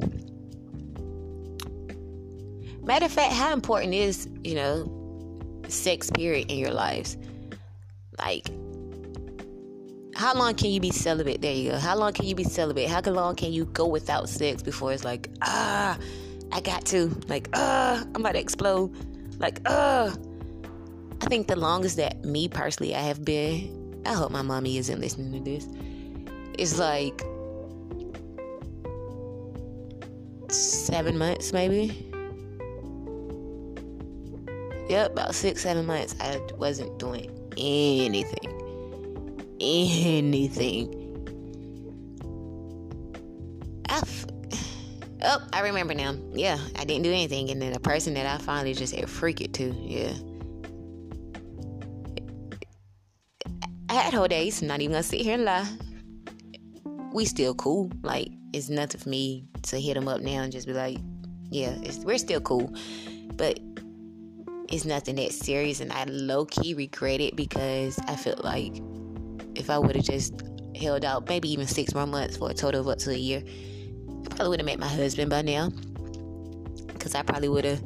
Matter 2.83 3.07
of 3.07 3.13
fact, 3.13 3.33
how 3.33 3.53
important 3.53 3.95
is, 3.95 4.29
you 4.43 4.57
know, 4.57 5.63
sex 5.69 6.11
period 6.11 6.51
in 6.51 6.59
your 6.59 6.73
lives? 6.73 7.17
Like, 8.19 8.49
how 10.17 10.35
long 10.35 10.55
can 10.55 10.71
you 10.71 10.81
be 10.81 10.91
celibate? 10.91 11.41
There 11.41 11.55
you 11.55 11.71
go. 11.71 11.79
How 11.79 11.97
long 11.97 12.13
can 12.13 12.27
you 12.27 12.35
be 12.35 12.45
celibate? 12.45 12.89
How 12.89 13.01
long 13.03 13.37
can 13.37 13.53
you 13.53 13.67
go 13.67 13.87
without 13.87 14.29
sex 14.29 14.63
before 14.63 14.93
it's 14.93 15.05
like, 15.05 15.31
ah, 15.43 15.97
I 16.53 16.61
got 16.61 16.85
to, 16.87 17.09
like, 17.29 17.49
ah, 17.55 18.03
I'm 18.15 18.21
about 18.21 18.33
to 18.33 18.41
explode. 18.41 18.95
Like, 19.39 19.61
uh, 19.65 20.15
I 21.21 21.27
think 21.27 21.49
the 21.49 21.57
longest 21.57 21.97
that 21.97 22.25
me 22.25 22.49
personally 22.49 22.95
I 22.95 23.01
have 23.01 23.25
been, 23.25 24.03
I 24.05 24.13
hope 24.13 24.31
my 24.31 24.43
mommy 24.43 24.77
isn't 24.77 25.01
listening 25.01 25.33
to 25.33 25.51
this, 25.51 25.67
is 26.59 26.79
like 26.79 27.23
seven 30.49 31.17
months 31.17 31.53
maybe. 31.53 32.09
Yep, 34.89 35.13
about 35.13 35.35
six, 35.35 35.63
seven 35.63 35.87
months. 35.87 36.15
I 36.21 36.39
wasn't 36.59 36.99
doing 36.99 37.31
anything. 37.57 38.49
Anything. 39.61 41.02
I 45.53 45.61
remember 45.61 45.95
now. 45.95 46.15
Yeah, 46.33 46.59
I 46.77 46.85
didn't 46.85 47.03
do 47.03 47.11
anything, 47.11 47.51
and 47.51 47.61
then 47.61 47.73
the 47.73 47.81
person 47.81 48.15
that 48.15 48.27
I 48.27 48.43
finally 48.43 48.73
just 48.73 48.95
had 48.95 49.09
freak 49.09 49.41
it 49.41 49.53
to, 49.55 49.75
yeah. 49.75 50.13
I 53.91 53.95
had 53.95 54.15
whole 54.15 54.29
days. 54.29 54.63
not 54.63 54.81
even 54.81 54.93
gonna 54.93 55.03
sit 55.03 55.21
here 55.21 55.35
and 55.35 55.45
lie. 55.45 55.69
We 57.13 57.27
still 57.27 57.55
cool. 57.55 57.91
Like 58.03 58.29
it's 58.55 58.71
nothing 58.71 59.01
for 59.01 59.09
me 59.11 59.45
to 59.65 59.79
hit 59.79 59.97
him 59.97 60.09
up 60.09 60.23
now 60.23 60.41
and 60.41 60.51
just 60.51 60.67
be 60.67 60.73
like, 60.73 60.97
yeah, 61.51 61.77
we're 62.03 62.17
still 62.17 62.41
cool. 62.41 62.73
But 63.35 63.61
it's 64.71 64.87
nothing 64.87 65.17
that 65.17 65.33
serious, 65.33 65.81
and 65.81 65.93
I 65.93 66.05
low 66.05 66.47
key 66.47 66.73
regret 66.73 67.21
it 67.21 67.37
because 67.37 67.99
I 68.09 68.17
felt 68.17 68.43
like 68.43 68.81
if 69.55 69.69
I 69.69 69.77
would 69.77 69.97
have 69.97 70.05
just 70.07 70.33
held 70.75 71.05
out 71.05 71.29
maybe 71.29 71.53
even 71.53 71.67
six 71.67 71.95
more 71.95 72.07
months 72.07 72.39
for 72.39 72.51
a 72.51 72.55
total 72.55 72.81
of 72.81 72.89
up 72.89 72.99
to 73.01 73.11
a 73.11 73.15
year 73.15 73.43
probably 74.33 74.51
would 74.51 74.61
have 74.61 74.67
met 74.67 74.79
my 74.79 74.89
husband 74.89 75.31
by 75.31 75.43
now 75.43 75.71
because 76.89 77.15
I 77.15 77.23
probably 77.23 77.49
would 77.49 77.65
have 77.65 77.83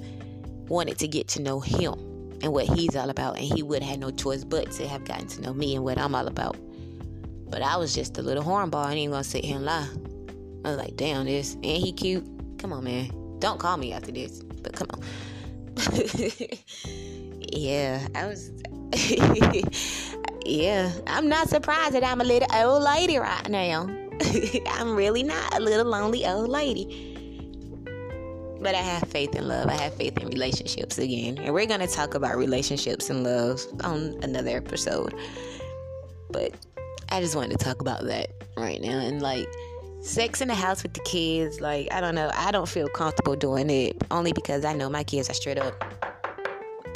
wanted 0.69 0.99
to 0.99 1.09
get 1.09 1.29
to 1.29 1.43
know 1.43 1.61
him 1.61 1.95
and 2.43 2.53
what 2.53 2.67
he's 2.67 2.95
all 2.97 3.09
about, 3.09 3.37
and 3.37 3.45
he 3.45 3.63
would 3.63 3.83
have 3.83 3.91
had 3.91 4.01
no 4.01 4.11
choice 4.11 4.45
but 4.45 4.71
to 4.73 4.87
have 4.87 5.05
gotten 5.05 5.27
to 5.29 5.41
know 5.41 5.55
me 5.55 5.75
and 5.75 5.85
what 5.85 5.99
I'm 5.99 6.15
all 6.15 6.27
about. 6.27 6.57
But 7.49 7.63
I 7.63 7.77
was 7.77 7.95
just 7.95 8.19
a 8.19 8.23
little 8.23 8.45
hornball. 8.45 8.85
I 8.85 8.93
ain't 8.95 9.13
gonna 9.13 9.25
sit 9.25 9.45
here 9.45 9.57
and 9.57 9.65
lie. 9.65 9.89
I 10.65 10.71
was 10.71 10.79
like, 10.79 10.97
damn, 10.97 11.25
this 11.25 11.55
and 11.55 11.65
he 11.65 11.93
cute. 11.93 12.27
Come 12.59 12.73
on, 12.73 12.85
man. 12.85 13.11
Don't 13.39 13.59
call 13.59 13.77
me 13.77 13.93
after 13.93 14.13
this. 14.13 14.43
But 14.63 14.73
come 14.75 14.89
on. 14.91 15.01
yeah, 17.53 18.07
I 18.15 18.27
was. 18.27 18.51
yeah, 20.45 20.93
I'm 21.07 21.29
not 21.29 21.49
surprised 21.49 21.95
that 21.95 22.05
I'm 22.05 22.21
a 22.21 22.25
little 22.25 22.49
old 22.55 22.83
lady 22.83 23.19
right 23.19 23.49
now. 23.49 24.06
I'm 24.69 24.95
really 24.95 25.23
not 25.23 25.55
a 25.55 25.61
little 25.61 25.87
lonely 25.87 26.27
old 26.27 26.49
lady. 26.49 27.13
But 28.61 28.75
I 28.75 28.79
have 28.79 29.09
faith 29.09 29.35
in 29.35 29.47
love. 29.47 29.69
I 29.69 29.75
have 29.75 29.95
faith 29.95 30.17
in 30.19 30.29
relationships 30.29 30.99
again. 30.99 31.39
And 31.39 31.53
we're 31.53 31.67
going 31.67 31.81
to 31.81 31.87
talk 31.87 32.15
about 32.15 32.37
relationships 32.37 33.11
and 33.11 33.23
love 33.23 33.61
on 33.85 34.19
another 34.23 34.57
episode. 34.57 35.15
But 36.31 36.55
I 37.11 37.21
just 37.21 37.37
wanted 37.37 37.59
to 37.59 37.65
talk 37.65 37.81
about 37.81 38.05
that 38.05 38.31
right 38.57 38.81
now. 38.81 38.99
And 38.99 39.21
like, 39.21 39.47
sex 40.01 40.41
in 40.41 40.49
the 40.49 40.55
house 40.55 40.83
with 40.83 40.95
the 40.95 41.01
kids, 41.01 41.61
like, 41.61 41.93
I 41.93 42.01
don't 42.01 42.15
know. 42.15 42.31
I 42.35 42.51
don't 42.51 42.69
feel 42.69 42.89
comfortable 42.89 43.37
doing 43.37 43.69
it 43.69 43.97
only 44.11 44.33
because 44.33 44.65
I 44.65 44.73
know 44.73 44.89
my 44.89 45.05
kids 45.05 45.29
are 45.29 45.35
straight 45.35 45.59
up 45.59 45.75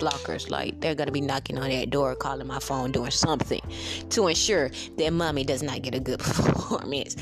blockers. 0.01 0.51
Like 0.51 0.81
they're 0.81 0.95
gonna 0.95 1.13
be 1.13 1.21
knocking 1.21 1.59
on 1.59 1.71
that 1.71 1.91
door, 1.91 2.17
calling 2.17 2.47
my 2.47 2.59
phone, 2.59 2.91
doing 2.91 3.11
something 3.11 3.61
to 4.09 4.27
ensure 4.27 4.71
that 4.97 5.13
mommy 5.13 5.45
does 5.45 5.63
not 5.63 5.83
get 5.83 5.95
a 5.95 6.01
good 6.01 6.19
performance. 6.21 7.17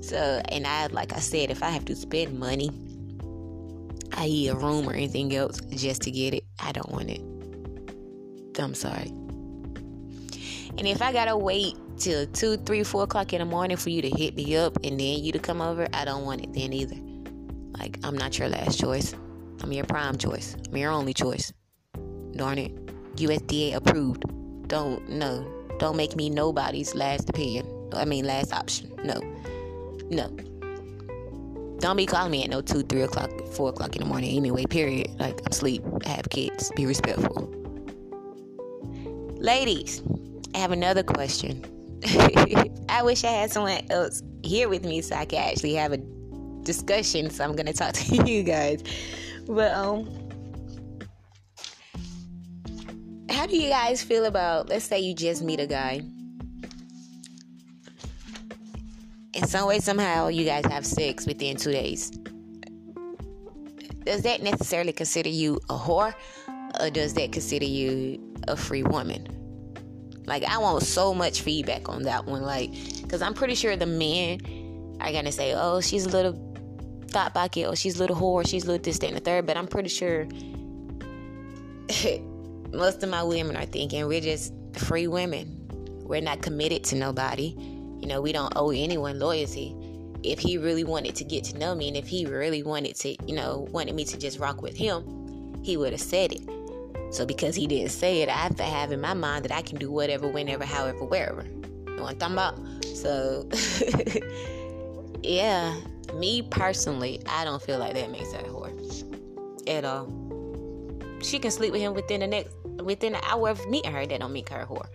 So, 0.00 0.40
and 0.48 0.66
I, 0.66 0.86
like 0.86 1.12
I 1.12 1.18
said, 1.18 1.50
if 1.50 1.62
I 1.62 1.70
have 1.70 1.84
to 1.86 1.96
spend 1.96 2.38
money, 2.38 2.70
i.e., 4.18 4.48
a 4.48 4.54
room 4.54 4.88
or 4.88 4.92
anything 4.92 5.34
else, 5.34 5.60
just 5.70 6.02
to 6.02 6.12
get 6.12 6.32
it, 6.32 6.44
I 6.60 6.70
don't 6.70 6.90
want 6.90 7.10
it. 7.10 7.20
I'm 8.58 8.74
sorry. 8.74 9.08
And 10.78 10.86
if 10.86 11.02
I 11.02 11.12
gotta 11.12 11.36
wait 11.36 11.74
till 11.98 12.26
two, 12.28 12.56
three, 12.58 12.84
four 12.84 13.02
o'clock 13.02 13.32
in 13.32 13.40
the 13.40 13.44
morning 13.44 13.76
for 13.76 13.90
you 13.90 14.00
to 14.02 14.10
hit 14.10 14.36
me 14.36 14.56
up 14.56 14.76
and 14.84 15.00
then 15.00 15.24
you 15.24 15.32
to 15.32 15.38
come 15.38 15.60
over, 15.60 15.88
I 15.92 16.04
don't 16.04 16.24
want 16.24 16.42
it 16.42 16.52
then 16.52 16.72
either. 16.72 16.96
Like, 17.78 17.98
I'm 18.04 18.16
not 18.16 18.38
your 18.38 18.48
last 18.48 18.78
choice. 18.78 19.14
I'm 19.62 19.72
your 19.72 19.86
prime 19.86 20.18
choice. 20.18 20.56
I'm 20.68 20.76
your 20.76 20.92
only 20.92 21.14
choice 21.14 21.52
darn 22.36 22.58
it. 22.58 22.72
USDA 23.16 23.74
approved. 23.74 24.24
Don't 24.68 25.08
no. 25.08 25.46
Don't 25.78 25.96
make 25.96 26.16
me 26.16 26.30
nobody's 26.30 26.94
last 26.94 27.28
opinion. 27.28 27.66
I 27.92 28.04
mean 28.04 28.24
last 28.26 28.52
option. 28.52 28.92
No. 29.04 29.20
No. 30.10 30.28
Don't 31.78 31.96
be 31.96 32.06
calling 32.06 32.30
me 32.30 32.44
at 32.44 32.50
no 32.50 32.62
two, 32.62 32.82
three 32.82 33.02
o'clock, 33.02 33.30
four 33.52 33.68
o'clock 33.68 33.96
in 33.96 34.02
the 34.02 34.08
morning 34.08 34.36
anyway, 34.36 34.64
period. 34.64 35.10
Like 35.18 35.40
I'm 35.40 35.52
asleep. 35.52 35.82
I 36.04 36.10
have 36.10 36.28
kids. 36.30 36.72
Be 36.74 36.86
respectful. 36.86 37.52
Ladies, 39.38 40.02
I 40.54 40.58
have 40.58 40.72
another 40.72 41.02
question. 41.02 41.64
I 42.88 43.02
wish 43.02 43.24
I 43.24 43.30
had 43.30 43.50
someone 43.50 43.80
else 43.90 44.22
here 44.42 44.68
with 44.68 44.84
me 44.84 45.02
so 45.02 45.16
I 45.16 45.24
could 45.24 45.38
actually 45.38 45.74
have 45.74 45.92
a 45.92 45.98
discussion. 46.62 47.30
So 47.30 47.44
I'm 47.44 47.54
gonna 47.54 47.72
talk 47.72 47.92
to 47.94 48.24
you 48.24 48.42
guys. 48.42 48.82
But 49.46 49.72
um 49.72 50.08
how 53.36 53.46
do 53.46 53.56
you 53.56 53.68
guys 53.68 54.02
feel 54.02 54.24
about 54.24 54.68
let's 54.68 54.84
say 54.84 54.98
you 54.98 55.14
just 55.14 55.42
meet 55.42 55.60
a 55.60 55.66
guy 55.66 56.00
in 59.34 59.46
some 59.46 59.68
way 59.68 59.78
somehow 59.78 60.28
you 60.28 60.44
guys 60.44 60.64
have 60.66 60.86
sex 60.86 61.26
within 61.26 61.56
two 61.56 61.72
days 61.72 62.10
does 64.04 64.22
that 64.22 64.42
necessarily 64.42 64.92
consider 64.92 65.28
you 65.28 65.60
a 65.68 65.74
whore 65.74 66.14
Or 66.80 66.90
does 66.90 67.14
that 67.14 67.32
consider 67.32 67.64
you 67.64 68.20
a 68.48 68.56
free 68.56 68.82
woman? 68.82 69.26
Like, 70.26 70.44
I 70.44 70.58
want 70.58 70.82
so 70.82 71.14
much 71.14 71.42
feedback 71.42 71.88
on 71.88 72.02
that 72.02 72.26
one. 72.26 72.42
Like, 72.42 72.72
because 73.02 73.22
I'm 73.22 73.34
pretty 73.34 73.54
sure 73.54 73.76
the 73.76 73.86
men 73.86 74.98
are 75.00 75.10
to 75.10 75.32
say, 75.32 75.54
oh, 75.54 75.80
she's 75.80 76.06
a 76.06 76.08
little 76.08 76.34
thought 77.08 77.32
bucket, 77.34 77.66
or 77.68 77.76
she's 77.76 77.96
a 77.96 77.98
little 77.98 78.16
whore, 78.16 78.46
she's 78.46 78.64
a 78.64 78.66
little 78.66 78.82
this, 78.82 78.98
that, 78.98 79.08
and 79.08 79.16
the 79.16 79.20
third. 79.20 79.46
But 79.46 79.56
I'm 79.56 79.68
pretty 79.68 79.88
sure 79.88 80.26
most 82.76 83.02
of 83.02 83.08
my 83.08 83.22
women 83.22 83.56
are 83.56 83.66
thinking 83.66 84.06
we're 84.06 84.20
just 84.20 84.52
free 84.74 85.06
women. 85.06 85.68
We're 86.02 86.20
not 86.20 86.42
committed 86.42 86.84
to 86.84 86.96
nobody. 86.96 87.54
You 88.00 88.06
know, 88.06 88.20
we 88.20 88.32
don't 88.32 88.52
owe 88.56 88.70
anyone 88.70 89.18
loyalty. 89.18 89.74
If 90.22 90.38
he 90.38 90.58
really 90.58 90.84
wanted 90.84 91.14
to 91.16 91.24
get 91.24 91.44
to 91.44 91.58
know 91.58 91.74
me 91.74 91.88
and 91.88 91.96
if 91.96 92.06
he 92.06 92.26
really 92.26 92.62
wanted 92.62 92.96
to, 92.96 93.16
you 93.26 93.34
know, 93.34 93.68
wanted 93.70 93.94
me 93.94 94.04
to 94.04 94.18
just 94.18 94.38
rock 94.38 94.62
with 94.62 94.76
him, 94.76 95.62
he 95.62 95.76
would 95.76 95.92
have 95.92 96.00
said 96.00 96.32
it. 96.32 96.42
So 97.10 97.24
because 97.24 97.54
he 97.54 97.66
didn't 97.66 97.90
say 97.90 98.22
it, 98.22 98.28
I 98.28 98.32
have 98.32 98.56
to 98.56 98.62
have 98.62 98.92
in 98.92 99.00
my 99.00 99.14
mind 99.14 99.44
that 99.44 99.52
I 99.52 99.62
can 99.62 99.78
do 99.78 99.90
whatever, 99.90 100.28
whenever, 100.28 100.64
however, 100.64 101.04
wherever. 101.04 101.44
You 101.44 101.96
know 101.96 102.02
what 102.02 102.12
I'm 102.12 102.18
talking 102.18 102.34
about? 102.34 102.84
So 102.84 103.48
yeah, 105.22 105.76
me 106.14 106.42
personally, 106.42 107.22
I 107.28 107.44
don't 107.44 107.62
feel 107.62 107.78
like 107.78 107.94
that 107.94 108.10
makes 108.10 108.32
a 108.32 108.38
whore. 108.38 108.66
At 109.68 109.84
all. 109.84 110.12
She 111.22 111.38
can 111.38 111.50
sleep 111.50 111.72
with 111.72 111.80
him 111.80 111.94
within 111.94 112.20
the 112.20 112.26
next 112.26 112.50
within 112.86 113.14
an 113.14 113.20
hour 113.24 113.50
of 113.50 113.68
meeting 113.68 113.92
her, 113.92 114.06
that 114.06 114.20
don't 114.20 114.32
make 114.32 114.48
her 114.48 114.62
a 114.62 114.66
whore. 114.66 114.86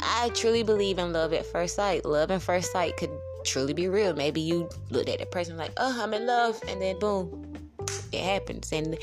I 0.00 0.28
truly 0.34 0.62
believe 0.62 0.98
in 0.98 1.12
love 1.12 1.32
at 1.32 1.46
first 1.46 1.74
sight. 1.74 2.04
Love 2.04 2.30
at 2.30 2.42
first 2.42 2.70
sight 2.70 2.96
could 2.96 3.10
truly 3.44 3.72
be 3.72 3.88
real. 3.88 4.14
Maybe 4.14 4.40
you 4.40 4.68
looked 4.90 5.08
at 5.08 5.18
that 5.18 5.30
person 5.32 5.56
like, 5.56 5.72
oh, 5.78 6.02
I'm 6.02 6.14
in 6.14 6.26
love, 6.26 6.60
and 6.68 6.80
then 6.80 6.98
boom, 6.98 7.58
it 8.12 8.22
happens. 8.22 8.70
And 8.72 8.96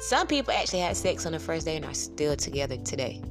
some 0.00 0.26
people 0.26 0.52
actually 0.52 0.80
had 0.80 0.96
sex 0.96 1.26
on 1.26 1.32
the 1.32 1.38
first 1.38 1.66
day 1.66 1.76
and 1.76 1.84
are 1.84 1.94
still 1.94 2.34
together 2.34 2.76
today. 2.78 3.22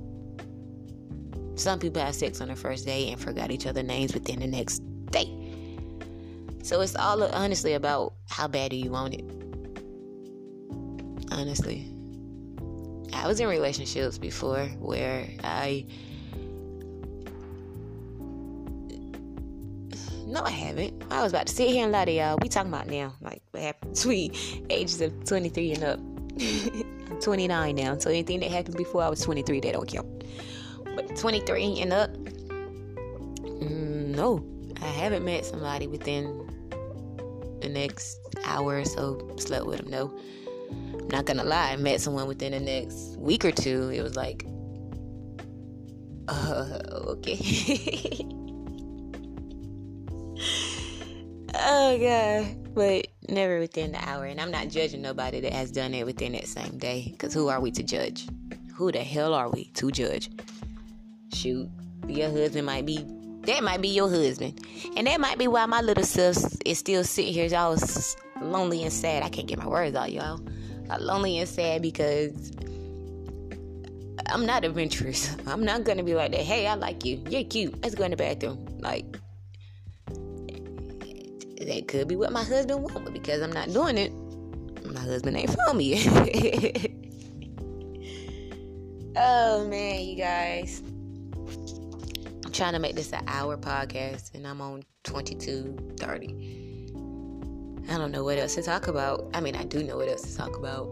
Some 1.56 1.80
people 1.80 2.02
had 2.02 2.16
sex 2.16 2.40
on 2.40 2.48
the 2.48 2.56
first 2.56 2.86
day 2.86 3.12
and 3.12 3.20
forgot 3.20 3.52
each 3.52 3.68
other's 3.68 3.84
names 3.84 4.14
within 4.14 4.40
the 4.40 4.48
next 4.48 4.82
day. 5.12 5.28
So 6.64 6.80
it's 6.82 6.96
all 6.96 7.22
honestly 7.24 7.74
about 7.74 8.14
how 8.30 8.48
bad 8.48 8.72
do 8.72 8.78
you 8.78 8.92
want 8.92 9.16
it. 9.16 9.26
Honestly. 11.32 11.99
I 13.14 13.28
was 13.28 13.40
in 13.40 13.48
relationships 13.48 14.18
before 14.18 14.66
where 14.80 15.28
I 15.44 15.86
No, 20.30 20.44
I 20.44 20.52
haven't. 20.52 21.04
I 21.10 21.24
was 21.24 21.32
about 21.32 21.48
to 21.48 21.54
sit 21.54 21.70
here 21.70 21.84
and 21.84 21.92
lie 21.92 22.06
to 22.06 22.12
y'all. 22.12 22.38
We 22.40 22.50
talking 22.50 22.72
about 22.72 22.86
now, 22.86 23.16
like 23.20 23.42
what 23.50 23.64
happened 23.64 23.96
between 23.96 24.32
ages 24.70 25.02
of 25.02 25.26
23 25.26 25.72
and 25.72 25.84
up. 25.84 26.00
I'm 27.10 27.20
29 27.20 27.76
now, 27.76 27.98
so 27.98 28.12
anything 28.12 28.40
that 28.42 28.52
happened 28.52 28.78
before 28.78 29.02
I 29.02 29.10
was 29.10 29.22
23, 29.22 29.60
they 29.60 29.72
don't 29.72 29.88
count. 29.88 30.24
But 30.96 31.16
23 31.16 31.82
and 31.82 31.92
up, 31.92 32.14
mm, 32.14 34.16
no, 34.16 34.46
I 34.84 34.86
haven't 34.86 35.26
met 35.26 35.48
somebody 35.48 35.88
within 35.88 36.48
the 37.62 37.70
next 37.70 38.20
hour 38.46 38.82
or 38.82 38.86
so. 38.86 39.36
Slept 39.38 39.66
with 39.66 39.80
them, 39.80 39.90
no. 39.90 40.16
Not 41.12 41.26
gonna 41.26 41.44
lie, 41.44 41.72
I 41.72 41.76
met 41.76 42.02
someone 42.02 42.28
within 42.28 42.52
the 42.52 42.60
next 42.60 43.18
week 43.18 43.44
or 43.44 43.52
two. 43.52 43.90
It 43.90 44.04
was 44.04 44.16
like, 44.16 44.46
uh, 46.28 46.80
okay. 47.08 47.40
oh 51.56 51.98
god. 51.98 52.74
But 52.76 53.08
never 53.28 53.60
within 53.60 53.92
the 53.94 54.08
hour. 54.08 54.26
And 54.26 54.40
i'm 54.40 54.52
not 54.52 54.68
judging 54.70 55.02
nobody 55.02 55.40
that 55.42 55.52
has 55.52 55.72
done 55.72 55.96
it 55.96 56.06
within 56.06 56.34
that 56.34 56.46
same 56.48 56.78
day. 56.78 57.08
Because 57.12 57.34
who 57.34 57.48
are 57.48 57.60
we 57.60 57.72
to 57.72 57.82
judge? 57.82 58.28
Who 58.76 58.92
the 58.92 59.00
hell 59.00 59.34
are 59.34 59.50
we 59.50 59.66
to 59.76 59.90
judge? 59.90 60.30
Shoot. 61.34 61.70
Your 62.08 62.30
husband 62.30 62.68
might 62.68 62.86
be 62.86 63.04
that 63.44 63.64
might 63.64 63.82
be 63.82 63.88
your 63.88 64.10
husband. 64.10 64.64
And 64.96 65.08
that 65.08 65.20
might 65.20 65.40
be 65.40 65.48
why 65.48 65.66
my 65.66 65.82
little 65.82 66.04
sis 66.04 66.56
is 66.68 66.78
still 66.78 67.04
sitting 67.04 67.34
here 67.34 67.46
y'all 67.46 67.76
lonely 68.42 68.84
and 68.84 68.94
sad. 68.94 69.24
I 69.24 69.30
can't 69.30 69.48
get 69.48 69.58
my 69.58 69.68
words 69.68 69.96
out 69.96 70.12
y'all 70.12 70.40
lonely 70.98 71.38
and 71.38 71.48
sad 71.48 71.82
because 71.82 72.52
i'm 74.28 74.46
not 74.46 74.64
adventurous 74.64 75.36
i'm 75.48 75.64
not 75.64 75.84
gonna 75.84 76.04
be 76.04 76.14
like 76.14 76.32
that 76.32 76.42
hey 76.42 76.68
i 76.68 76.74
like 76.74 77.06
you 77.06 77.22
you're 77.30 77.44
cute 77.44 77.82
let's 77.82 77.96
go 77.96 78.04
in 78.04 78.12
the 78.12 78.18
bathroom 78.18 78.66
like 78.80 79.20
that 81.70 81.88
could 81.88 82.08
be 82.08 82.16
what 82.16 82.32
my 82.32 82.44
husband 82.44 82.82
wants, 82.82 83.00
but 83.00 83.14
because 83.14 83.42
I'm 83.42 83.52
not 83.52 83.72
doing 83.72 83.98
it, 83.98 84.12
my 84.86 85.00
husband 85.00 85.38
ain't 85.38 85.52
for 85.52 85.74
me. 85.74 85.96
oh 89.16 89.68
man, 89.68 90.02
you 90.02 90.16
guys. 90.16 90.82
I'm 92.46 92.52
trying 92.52 92.74
to 92.74 92.80
make 92.80 92.96
this 92.96 93.14
an 93.14 93.24
hour 93.28 93.58
podcast 93.58 94.34
and 94.34 94.48
I'm 94.48 94.62
on 94.62 94.84
22 95.04 95.96
30. 95.98 96.69
I 97.90 97.98
don't 97.98 98.12
know 98.12 98.24
what 98.24 98.38
else 98.38 98.56
to 98.56 98.62
talk 98.62 98.88
about. 98.88 99.30
I 99.34 99.42
mean, 99.42 99.56
I 99.56 99.64
do 99.64 99.84
know 99.84 99.98
what 99.98 100.08
else 100.08 100.22
to 100.22 100.38
talk 100.38 100.56
about 100.56 100.88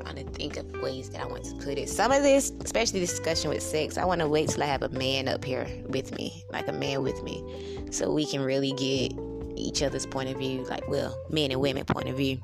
trying 0.00 0.16
to 0.16 0.24
think 0.32 0.56
of 0.56 0.70
ways 0.80 1.10
that 1.10 1.20
I 1.20 1.26
want 1.26 1.44
to 1.44 1.54
put 1.56 1.78
it. 1.78 1.88
Some 1.88 2.12
of 2.12 2.22
this, 2.22 2.52
especially 2.64 3.00
discussion 3.00 3.50
with 3.50 3.62
sex, 3.62 3.98
I 3.98 4.04
want 4.04 4.20
to 4.20 4.28
wait 4.28 4.48
till 4.48 4.62
I 4.62 4.66
have 4.66 4.82
a 4.82 4.88
man 4.90 5.28
up 5.28 5.44
here 5.44 5.66
with 5.86 6.16
me, 6.16 6.44
like 6.50 6.68
a 6.68 6.72
man 6.72 7.02
with 7.02 7.22
me, 7.22 7.42
so 7.90 8.12
we 8.12 8.24
can 8.24 8.40
really 8.40 8.72
get 8.72 9.12
each 9.56 9.82
other's 9.82 10.06
point 10.06 10.30
of 10.30 10.38
view, 10.38 10.64
like, 10.70 10.86
well, 10.88 11.18
men 11.30 11.50
and 11.50 11.60
women 11.60 11.84
point 11.84 12.08
of 12.08 12.16
view. 12.16 12.38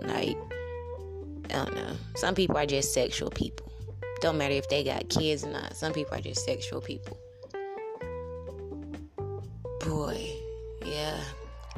Like, 0.00 0.36
I 1.50 1.64
don't 1.64 1.74
know. 1.74 1.96
Some 2.16 2.34
people 2.34 2.56
are 2.56 2.66
just 2.66 2.92
sexual 2.92 3.30
people. 3.30 3.70
Don't 4.20 4.38
matter 4.38 4.54
if 4.54 4.68
they 4.68 4.82
got 4.82 5.08
kids 5.08 5.44
or 5.44 5.50
not. 5.50 5.76
Some 5.76 5.92
people 5.92 6.16
are 6.16 6.20
just 6.20 6.44
sexual 6.44 6.80
people. 6.80 7.18
Boy. 9.80 10.31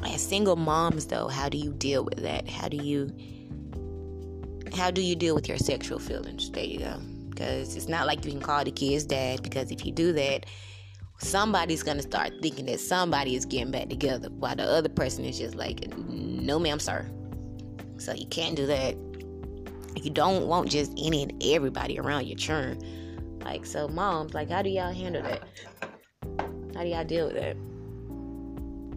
As 0.04 0.26
single 0.26 0.56
moms, 0.56 1.06
though, 1.06 1.28
how 1.28 1.48
do 1.48 1.58
you 1.58 1.72
deal 1.72 2.04
with 2.04 2.22
that? 2.22 2.48
How 2.48 2.68
do 2.68 2.76
you 2.76 3.10
how 4.74 4.90
do 4.90 5.00
you 5.00 5.14
deal 5.14 5.34
with 5.34 5.48
your 5.48 5.58
sexual 5.58 5.98
feelings? 5.98 6.50
There 6.50 6.64
you 6.64 6.80
go. 6.80 6.96
Because 7.30 7.76
it's 7.76 7.88
not 7.88 8.06
like 8.06 8.24
you 8.24 8.32
can 8.32 8.40
call 8.40 8.64
the 8.64 8.70
kids 8.70 9.04
dad, 9.04 9.42
because 9.42 9.70
if 9.70 9.84
you 9.84 9.92
do 9.92 10.12
that, 10.12 10.46
somebody's 11.18 11.82
to 11.82 12.02
start 12.02 12.32
thinking 12.42 12.66
that 12.66 12.80
somebody 12.80 13.34
is 13.34 13.44
getting 13.44 13.70
back 13.70 13.88
together 13.88 14.28
while 14.30 14.56
the 14.56 14.64
other 14.64 14.88
person 14.88 15.24
is 15.24 15.38
just 15.38 15.54
like, 15.54 15.96
no, 15.96 16.58
ma'am, 16.58 16.78
sir. 16.78 17.08
So 17.98 18.12
you 18.12 18.26
can't 18.26 18.56
do 18.56 18.66
that. 18.66 18.96
You 19.96 20.10
don't 20.10 20.46
want 20.46 20.70
just 20.70 20.92
any 20.98 21.22
and 21.22 21.42
everybody 21.42 21.98
around 21.98 22.26
your 22.26 22.36
churn. 22.36 22.78
Like, 23.42 23.64
so 23.66 23.88
moms, 23.88 24.34
like, 24.34 24.50
how 24.50 24.62
do 24.62 24.70
y'all 24.70 24.92
handle 24.92 25.22
that? 25.22 25.42
How 26.74 26.82
do 26.82 26.88
y'all 26.88 27.04
deal 27.04 27.26
with 27.26 27.36
that? 27.36 27.56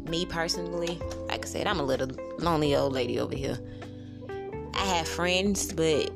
Me 0.08 0.26
personally, 0.26 1.00
like 1.28 1.46
I 1.46 1.48
said, 1.48 1.68
I'm 1.68 1.80
a 1.80 1.84
little 1.84 2.10
lonely 2.40 2.76
old 2.76 2.94
lady 2.94 3.20
over 3.20 3.36
here. 3.36 3.60
I 4.74 4.86
have 4.86 5.08
friends, 5.08 5.74
but 5.74 6.12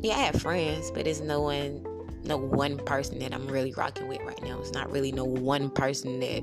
yeah, 0.00 0.14
I 0.14 0.20
have 0.20 0.40
friends, 0.40 0.90
but 0.90 1.06
it's 1.06 1.20
no 1.20 1.42
one, 1.42 1.84
no 2.24 2.36
one 2.36 2.78
person 2.78 3.18
that 3.18 3.34
I'm 3.34 3.46
really 3.46 3.72
rocking 3.72 4.08
with 4.08 4.22
right 4.22 4.42
now. 4.42 4.58
It's 4.60 4.72
not 4.72 4.90
really 4.90 5.12
no 5.12 5.24
one 5.24 5.70
person 5.70 6.20
that. 6.20 6.42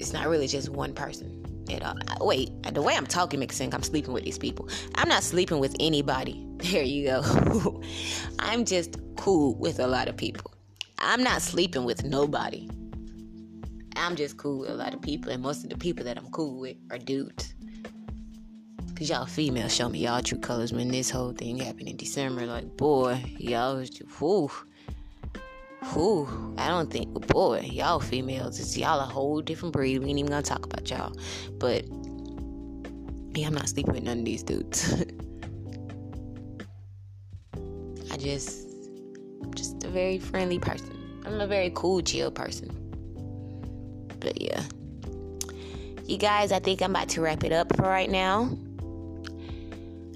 It's 0.00 0.12
not 0.12 0.28
really 0.28 0.48
just 0.48 0.70
one 0.70 0.94
person 0.94 1.44
at 1.70 1.84
all. 1.84 1.96
Uh, 2.08 2.24
wait, 2.24 2.50
the 2.72 2.82
way 2.82 2.96
I'm 2.96 3.06
talking 3.06 3.38
makes 3.38 3.56
sense. 3.56 3.74
I'm 3.74 3.82
sleeping 3.82 4.12
with 4.12 4.24
these 4.24 4.38
people. 4.38 4.68
I'm 4.94 5.08
not 5.08 5.22
sleeping 5.22 5.58
with 5.58 5.76
anybody. 5.80 6.46
There 6.60 6.82
you 6.82 7.06
go. 7.06 7.82
I'm 8.38 8.66
just 8.66 8.98
cool 9.16 9.54
with 9.54 9.80
a 9.80 9.86
lot 9.86 10.08
of 10.08 10.16
people. 10.18 10.52
I'm 10.98 11.22
not 11.22 11.40
sleeping 11.40 11.84
with 11.84 12.04
nobody. 12.04 12.68
I'm 13.96 14.16
just 14.16 14.36
cool 14.36 14.60
with 14.60 14.70
a 14.70 14.74
lot 14.74 14.94
of 14.94 15.02
people, 15.02 15.32
and 15.32 15.42
most 15.42 15.64
of 15.64 15.70
the 15.70 15.76
people 15.76 16.04
that 16.04 16.16
I'm 16.16 16.30
cool 16.30 16.58
with 16.60 16.76
are 16.90 16.98
dudes. 16.98 17.54
Cause 18.96 19.08
y'all 19.08 19.24
females 19.24 19.74
show 19.74 19.88
me 19.88 20.00
y'all 20.00 20.20
true 20.20 20.38
colors 20.38 20.74
when 20.74 20.88
this 20.88 21.08
whole 21.08 21.32
thing 21.32 21.56
happened 21.56 21.88
in 21.88 21.96
December. 21.96 22.44
Like, 22.44 22.76
boy, 22.76 23.24
y'all 23.38 23.76
was 23.76 23.88
just, 23.88 24.20
whoo, 24.20 24.50
whoo. 25.94 26.54
I 26.58 26.68
don't 26.68 26.92
think, 26.92 27.26
boy, 27.28 27.60
y'all 27.72 28.00
females, 28.00 28.60
it's 28.60 28.76
y'all 28.76 29.00
a 29.00 29.04
whole 29.04 29.40
different 29.40 29.72
breed. 29.72 30.00
We 30.00 30.10
ain't 30.10 30.18
even 30.18 30.30
gonna 30.30 30.42
talk 30.42 30.66
about 30.66 30.90
y'all. 30.90 31.16
But, 31.52 31.86
yeah, 33.34 33.46
I'm 33.46 33.54
not 33.54 33.70
sleeping 33.70 33.94
with 33.94 34.02
none 34.02 34.18
of 34.18 34.24
these 34.26 34.42
dudes. 34.42 34.92
I 38.12 38.18
just, 38.18 38.66
I'm 39.42 39.54
just 39.54 39.82
a 39.82 39.88
very 39.88 40.18
friendly 40.18 40.58
person. 40.58 41.22
I'm 41.24 41.40
a 41.40 41.46
very 41.46 41.72
cool, 41.74 42.02
chill 42.02 42.30
person. 42.30 42.89
But 44.20 44.40
yeah. 44.40 44.62
You 46.06 46.18
guys, 46.18 46.52
I 46.52 46.58
think 46.58 46.82
I'm 46.82 46.90
about 46.90 47.08
to 47.10 47.20
wrap 47.20 47.44
it 47.44 47.52
up 47.52 47.74
for 47.76 47.82
right 47.82 48.10
now. 48.10 48.56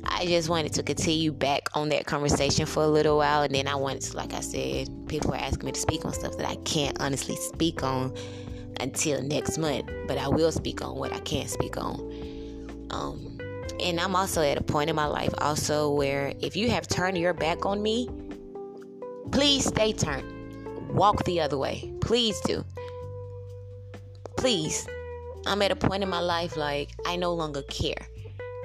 I 0.04 0.26
just 0.26 0.48
wanted 0.48 0.72
to 0.74 0.82
continue 0.82 1.32
back 1.32 1.68
on 1.74 1.88
that 1.88 2.06
conversation 2.06 2.66
for 2.66 2.82
a 2.82 2.88
little 2.88 3.16
while. 3.16 3.42
And 3.42 3.54
then 3.54 3.66
I 3.66 3.74
wanted 3.74 4.02
to, 4.02 4.16
like 4.16 4.32
I 4.32 4.40
said, 4.40 4.88
people 5.08 5.32
are 5.32 5.38
asking 5.38 5.66
me 5.66 5.72
to 5.72 5.80
speak 5.80 6.04
on 6.04 6.12
stuff 6.12 6.36
that 6.36 6.48
I 6.48 6.56
can't 6.64 7.00
honestly 7.00 7.36
speak 7.36 7.82
on 7.82 8.14
until 8.80 9.22
next 9.22 9.56
month. 9.58 9.90
But 10.06 10.18
I 10.18 10.28
will 10.28 10.52
speak 10.52 10.82
on 10.82 10.96
what 10.96 11.12
I 11.12 11.20
can't 11.20 11.48
speak 11.48 11.76
on. 11.76 12.00
Um, 12.90 13.38
And 13.82 13.98
I'm 13.98 14.14
also 14.14 14.42
at 14.42 14.56
a 14.56 14.62
point 14.62 14.88
in 14.90 14.96
my 14.96 15.06
life 15.06 15.34
also 15.38 15.90
where 15.90 16.32
if 16.40 16.56
you 16.56 16.70
have 16.70 16.86
turned 16.86 17.18
your 17.18 17.34
back 17.34 17.66
on 17.66 17.82
me, 17.82 18.08
please 19.32 19.64
stay 19.66 19.92
turned. 19.92 20.30
Walk 20.90 21.24
the 21.24 21.40
other 21.40 21.58
way. 21.58 21.92
Please 22.00 22.38
do. 22.42 22.64
Please. 24.44 24.86
I'm 25.46 25.62
at 25.62 25.70
a 25.70 25.74
point 25.74 26.02
in 26.02 26.10
my 26.10 26.20
life 26.20 26.54
like 26.54 26.90
I 27.06 27.16
no 27.16 27.32
longer 27.32 27.62
care. 27.62 28.06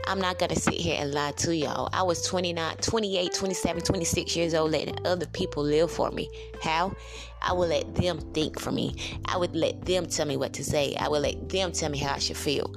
I'm 0.07 0.19
not 0.19 0.37
going 0.37 0.49
to 0.49 0.59
sit 0.59 0.73
here 0.73 0.97
and 0.99 1.13
lie 1.13 1.31
to 1.37 1.55
y'all. 1.55 1.87
I 1.93 2.03
was 2.03 2.21
29, 2.23 2.75
28, 2.81 3.33
27, 3.33 3.81
26 3.83 4.35
years 4.35 4.53
old 4.53 4.71
letting 4.71 4.97
other 5.07 5.25
people 5.27 5.63
live 5.63 5.89
for 5.89 6.11
me. 6.11 6.29
How? 6.61 6.93
I 7.41 7.53
would 7.53 7.69
let 7.69 7.95
them 7.95 8.19
think 8.33 8.59
for 8.59 8.73
me. 8.73 8.93
I 9.23 9.37
would 9.37 9.55
let 9.55 9.85
them 9.85 10.05
tell 10.07 10.25
me 10.25 10.35
what 10.35 10.51
to 10.55 10.65
say. 10.65 10.97
I 10.99 11.07
would 11.07 11.21
let 11.21 11.47
them 11.47 11.71
tell 11.71 11.89
me 11.89 11.97
how 11.97 12.15
I 12.15 12.19
should 12.19 12.35
feel. 12.35 12.75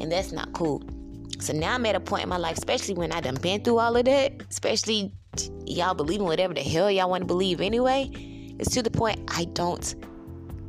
And 0.00 0.10
that's 0.10 0.32
not 0.32 0.50
cool. 0.54 0.82
So 1.40 1.52
now 1.52 1.74
I'm 1.74 1.84
at 1.84 1.94
a 1.94 2.00
point 2.00 2.22
in 2.22 2.30
my 2.30 2.38
life, 2.38 2.56
especially 2.56 2.94
when 2.94 3.12
I 3.12 3.20
done 3.20 3.34
been 3.34 3.62
through 3.62 3.80
all 3.80 3.94
of 3.94 4.06
that, 4.06 4.32
especially 4.48 5.12
y'all 5.66 5.92
believing 5.92 6.24
whatever 6.24 6.54
the 6.54 6.62
hell 6.62 6.90
y'all 6.90 7.10
want 7.10 7.20
to 7.20 7.26
believe 7.26 7.60
anyway. 7.60 8.08
It's 8.58 8.72
to 8.76 8.82
the 8.82 8.90
point 8.90 9.20
I 9.28 9.44
don't 9.44 9.94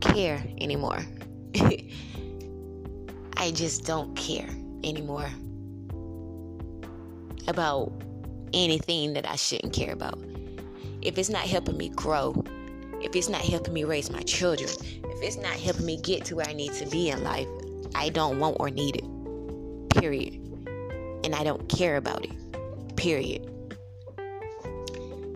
care 0.01 0.43
anymore. 0.59 1.05
I 3.37 3.51
just 3.51 3.85
don't 3.85 4.15
care 4.15 4.49
anymore 4.83 5.29
about 7.47 7.91
anything 8.53 9.13
that 9.13 9.27
I 9.29 9.35
shouldn't 9.35 9.73
care 9.73 9.93
about. 9.93 10.19
If 11.01 11.17
it's 11.17 11.29
not 11.29 11.41
helping 11.41 11.77
me 11.77 11.89
grow, 11.89 12.43
if 13.01 13.15
it's 13.15 13.29
not 13.29 13.41
helping 13.41 13.73
me 13.73 13.83
raise 13.83 14.11
my 14.11 14.21
children, 14.21 14.69
if 14.69 15.23
it's 15.23 15.37
not 15.37 15.53
helping 15.53 15.85
me 15.85 15.97
get 15.97 16.25
to 16.25 16.35
where 16.35 16.47
I 16.47 16.53
need 16.53 16.73
to 16.73 16.85
be 16.87 17.09
in 17.09 17.23
life, 17.23 17.47
I 17.95 18.09
don't 18.09 18.39
want 18.39 18.57
or 18.59 18.69
need 18.69 18.97
it. 18.97 19.89
Period. 19.89 20.35
And 21.23 21.35
I 21.35 21.43
don't 21.43 21.67
care 21.67 21.97
about 21.97 22.23
it. 22.23 22.95
Period. 22.95 23.50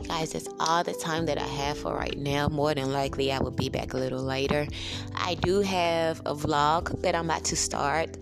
Guys, 0.07 0.33
that's 0.33 0.47
all 0.59 0.83
the 0.83 0.93
time 0.93 1.25
that 1.25 1.39
I 1.39 1.47
have 1.47 1.79
for 1.79 1.95
right 1.95 2.17
now. 2.17 2.47
More 2.47 2.75
than 2.75 2.93
likely, 2.93 3.31
I 3.31 3.39
will 3.39 3.51
be 3.51 3.69
back 3.69 3.93
a 3.93 3.97
little 3.97 4.21
later. 4.21 4.67
I 5.15 5.33
do 5.35 5.61
have 5.61 6.19
a 6.25 6.35
vlog 6.35 7.01
that 7.01 7.15
I'm 7.15 7.25
about 7.25 7.43
to 7.45 7.55
start 7.55 8.17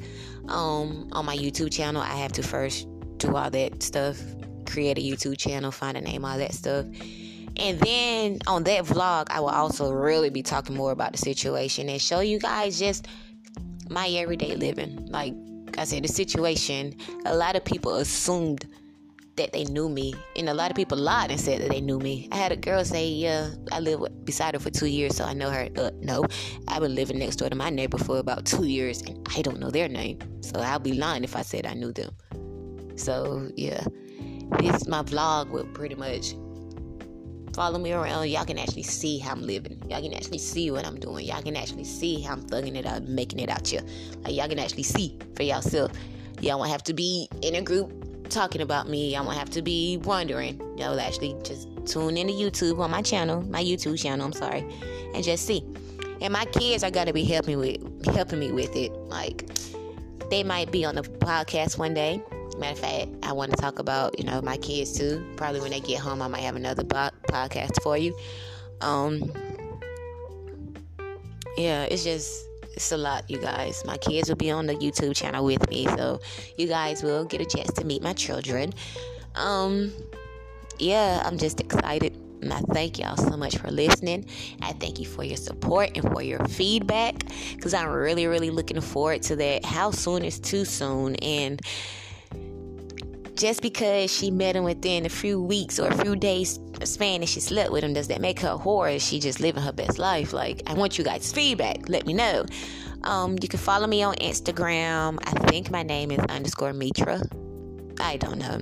um, 0.48 1.10
on 1.12 1.26
my 1.26 1.36
YouTube 1.36 1.74
channel. 1.74 2.02
I 2.02 2.16
have 2.16 2.32
to 2.34 2.44
first 2.44 2.88
do 3.18 3.36
all 3.36 3.50
that 3.50 3.84
stuff, 3.84 4.18
create 4.66 4.98
a 4.98 5.02
YouTube 5.02 5.38
channel, 5.38 5.72
find 5.72 5.98
a 5.98 6.02
name, 6.02 6.24
all 6.24 6.38
that 6.38 6.54
stuff. 6.54 6.86
And 7.58 7.80
then 7.80 8.40
on 8.48 8.64
that 8.64 8.86
vlog, 8.86 9.28
I 9.30 9.42
will 9.42 9.50
also 9.50 9.92
really 9.92 10.30
be 10.30 10.42
talking 10.42 10.76
more 10.76 10.92
about 10.92 11.12
the 11.12 11.18
situation 11.18 11.90
and 11.90 12.02
show 12.02 12.22
you 12.22 12.40
guys 12.40 12.80
just 12.80 13.08
my 13.90 14.08
everyday 14.08 14.56
living. 14.56 15.06
Like 15.08 15.34
I 15.78 15.84
said, 15.84 16.04
the 16.04 16.08
situation, 16.08 16.96
a 17.26 17.36
lot 17.36 17.56
of 17.56 17.66
people 17.66 17.96
assumed 17.96 18.68
that 19.36 19.52
they 19.52 19.64
knew 19.66 19.90
me, 19.90 20.14
and 20.36 20.48
a 20.48 20.54
lot 20.54 20.70
of 20.70 20.76
people 20.76 20.98
lied 20.98 21.32
and 21.32 21.40
said 21.40 21.62
that 21.62 21.70
they 21.70 21.82
knew 21.82 21.98
me. 21.98 22.30
I 22.32 22.38
had 22.38 22.52
a 22.52 22.56
girl 22.56 22.86
say, 22.86 23.08
"Yeah, 23.08 23.50
I 23.72 23.80
lived 23.80 24.26
beside 24.26 24.54
her 24.54 24.60
for 24.60 24.70
two 24.70 24.88
years, 24.88 25.16
so 25.16 25.26
I 25.26 25.34
know 25.34 25.50
her." 25.50 25.70
Uh, 25.76 25.92
no, 26.02 26.26
I've 26.68 26.82
been 26.82 26.94
living 26.96 27.20
next 27.20 27.38
door 27.38 27.50
to 27.50 27.56
my 27.56 27.70
neighbor 27.70 27.98
for 27.98 28.20
about 28.20 28.46
two 28.46 28.66
years, 28.66 29.02
and 29.02 29.28
I 29.36 29.42
don't 29.42 29.60
know 29.60 29.72
their 29.72 29.90
name, 29.90 30.20
so 30.42 30.60
I'll 30.60 30.80
be 30.80 30.94
lying 30.94 31.24
if 31.24 31.36
I 31.36 31.42
said 31.42 31.66
I 31.66 31.74
knew 31.74 31.92
them. 31.92 32.12
So 32.96 33.50
yeah, 33.56 33.84
this 34.60 34.88
my 34.88 35.02
vlog 35.02 35.50
will 35.50 35.66
pretty 35.66 35.96
much 35.96 36.36
follow 37.56 37.80
me 37.80 37.92
around. 37.92 38.30
Y'all 38.30 38.46
can 38.46 38.60
actually 38.60 38.84
see 38.84 39.18
how 39.18 39.32
I'm 39.32 39.42
living. 39.42 39.82
Y'all 39.90 40.02
can 40.02 40.14
actually 40.14 40.40
see 40.40 40.70
what 40.70 40.86
I'm 40.86 41.00
doing. 41.00 41.26
Y'all 41.26 41.42
can 41.42 41.56
actually 41.56 41.86
see 41.86 42.22
how 42.22 42.34
I'm 42.34 42.44
thugging 42.44 42.76
it 42.76 42.86
out, 42.86 43.04
making 43.04 43.40
it 43.40 43.50
out 43.50 43.68
here. 43.68 43.82
Like 44.24 44.36
y'all 44.36 44.48
can 44.48 44.60
actually 44.60 44.84
see 44.84 45.18
for 45.36 45.44
yourself. 45.44 45.92
Y'all 46.42 46.60
won't 46.60 46.72
have 46.72 46.84
to 46.84 46.94
be 46.94 47.28
in 47.42 47.56
a 47.56 47.62
group 47.62 48.03
talking 48.30 48.62
about 48.62 48.90
me. 48.90 49.14
Y'all 49.14 49.26
won't 49.26 49.38
have 49.38 49.50
to 49.52 49.62
be 49.62 49.98
wondering. 50.04 50.60
Y'all 50.78 51.00
actually 51.00 51.36
just 51.44 51.68
tune 51.86 52.18
into 52.18 52.34
YouTube 52.34 52.80
on 52.80 52.92
my 52.92 53.02
channel, 53.02 53.42
my 53.44 53.64
YouTube 53.64 54.02
channel. 54.02 54.26
I'm 54.26 54.34
sorry, 54.34 54.66
and 55.14 55.24
just 55.24 55.46
see. 55.46 55.64
And 56.22 56.32
my 56.32 56.46
kids 56.46 56.84
are 56.84 56.92
gonna 56.92 57.14
be 57.14 57.26
helping 57.26 57.60
with 57.60 58.06
helping 58.08 58.40
me 58.40 58.52
with 58.52 58.76
it. 58.76 58.92
Like 58.94 59.50
they 60.30 60.44
might 60.44 60.72
be 60.72 60.86
on 60.86 60.96
the 60.96 61.04
podcast 61.04 61.78
one 61.78 61.94
day 61.94 62.24
Matter 62.58 62.74
of 62.74 62.80
fact, 62.80 63.10
I 63.24 63.34
want 63.34 63.52
to 63.52 63.58
talk 63.58 63.80
about 63.80 64.18
you 64.20 64.26
know 64.26 64.42
my 64.42 64.58
kids 64.58 64.98
too. 64.98 65.26
Probably 65.36 65.60
when 65.60 65.72
they 65.72 65.80
get 65.80 66.00
home, 66.00 66.22
I 66.22 66.28
might 66.28 66.42
have 66.42 66.56
another 66.56 66.84
po- 66.84 67.10
podcast 67.28 67.82
for 67.82 67.98
you. 67.98 68.16
Um, 68.82 69.32
yeah, 71.58 71.84
it's 71.84 72.04
just 72.04 72.46
it's 72.74 72.92
a 72.92 72.98
lot, 72.98 73.30
you 73.30 73.38
guys. 73.38 73.84
My 73.86 73.98
kids 73.98 74.30
will 74.30 74.36
be 74.36 74.52
on 74.52 74.66
the 74.66 74.76
YouTube 74.76 75.16
channel 75.16 75.46
with 75.46 75.70
me, 75.70 75.86
so 75.86 76.20
you 76.58 76.68
guys 76.68 77.04
will 77.04 77.26
get 77.26 77.42
a 77.42 77.46
chance 77.46 77.72
to 77.74 77.86
meet 77.86 78.02
my 78.02 78.14
children. 78.14 78.74
Um, 79.36 79.92
yeah, 80.80 81.22
I'm 81.26 81.38
just 81.38 81.60
excited. 81.60 82.18
And 82.42 82.52
I 82.52 82.60
thank 82.74 83.00
y'all 83.00 83.16
so 83.16 83.38
much 83.38 83.58
for 83.58 83.72
listening. 83.72 84.26
I 84.62 84.74
thank 84.74 85.00
you 85.00 85.06
for 85.06 85.24
your 85.24 85.38
support 85.38 85.92
and 85.96 86.12
for 86.12 86.22
your 86.22 86.46
feedback 86.46 87.16
because 87.56 87.74
I'm 87.74 87.88
really, 87.88 88.28
really 88.28 88.50
looking 88.50 88.82
forward 88.82 89.22
to 89.24 89.38
that. 89.38 89.64
How 89.64 89.92
soon 89.92 90.26
is 90.26 90.40
too 90.40 90.66
soon? 90.66 91.16
And 91.18 91.62
just 93.36 93.62
because 93.62 94.12
she 94.12 94.32
met 94.32 94.56
him 94.56 94.64
within 94.64 95.06
a 95.06 95.10
few 95.10 95.42
weeks 95.42 95.80
or 95.80 95.88
a 95.88 95.98
few 95.98 96.16
days 96.16 96.60
span 96.84 97.22
and 97.22 97.30
she 97.30 97.40
slept 97.40 97.72
with 97.72 97.84
him, 97.84 97.94
does 97.94 98.08
that 98.08 98.22
make 98.22 98.40
her 98.42 98.50
a 98.50 98.58
whore? 98.58 98.94
Is 98.94 99.06
she 99.06 99.20
just 99.20 99.40
living 99.40 99.64
her 99.64 99.72
best 99.72 99.98
life? 99.98 100.34
Like, 100.34 100.62
I 100.68 100.74
want 100.74 100.98
you 100.98 101.04
guys' 101.04 101.32
feedback. 101.32 101.90
Let 101.90 102.06
me 102.06 102.14
know. 102.14 102.46
Um, 103.04 103.38
you 103.42 103.48
can 103.48 103.60
follow 103.60 103.88
me 103.88 104.04
on 104.04 104.16
Instagram. 104.16 105.20
I 105.26 105.32
think 105.48 105.72
my 105.72 105.84
name 105.84 106.12
is 106.12 106.20
underscore 106.30 106.74
Meetra. 106.74 107.22
I 108.00 108.18
don't 108.18 108.38
know. 108.38 108.62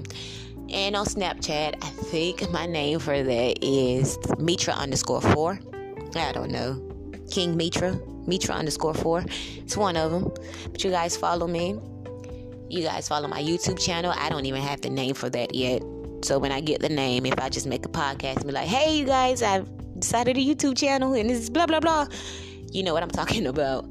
And 0.69 0.95
on 0.95 1.05
Snapchat, 1.05 1.75
I 1.81 1.89
think 2.05 2.49
my 2.51 2.65
name 2.65 2.99
for 2.99 3.21
that 3.21 3.63
is 3.63 4.17
Meetra 4.39 4.75
underscore 4.75 5.21
four. 5.21 5.59
I 6.15 6.31
don't 6.31 6.51
know. 6.51 6.81
King 7.29 7.57
Meetra. 7.57 7.99
Meetra 8.25 8.55
underscore 8.55 8.93
four. 8.93 9.25
It's 9.57 9.75
one 9.75 9.97
of 9.97 10.11
them. 10.11 10.31
But 10.71 10.83
you 10.83 10.91
guys 10.91 11.17
follow 11.17 11.47
me 11.47 11.77
you 12.71 12.83
guys 12.83 13.07
follow 13.07 13.27
my 13.27 13.41
YouTube 13.41 13.79
channel. 13.79 14.13
I 14.15 14.29
don't 14.29 14.45
even 14.45 14.61
have 14.61 14.81
the 14.81 14.89
name 14.89 15.13
for 15.13 15.29
that 15.29 15.53
yet. 15.53 15.81
So 16.23 16.39
when 16.39 16.51
I 16.51 16.61
get 16.61 16.81
the 16.81 16.89
name, 16.89 17.25
if 17.25 17.37
I 17.39 17.49
just 17.49 17.67
make 17.67 17.85
a 17.85 17.89
podcast 17.89 18.37
and 18.37 18.45
be 18.45 18.51
like, 18.51 18.67
hey, 18.67 18.97
you 18.97 19.05
guys, 19.05 19.41
I've 19.41 19.67
decided 19.99 20.37
a 20.37 20.39
YouTube 20.39 20.77
channel 20.77 21.13
and 21.13 21.29
this 21.29 21.39
is 21.39 21.49
blah, 21.49 21.65
blah, 21.65 21.79
blah, 21.79 22.07
you 22.71 22.83
know 22.83 22.93
what 22.93 23.03
I'm 23.03 23.09
talking 23.21 23.47
about. 23.47 23.85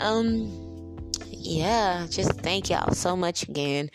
Um, 0.00 1.10
yeah, 1.30 2.06
just 2.10 2.32
thank 2.40 2.68
y'all 2.70 2.92
so 2.92 3.16
much 3.16 3.48
again. 3.48 3.90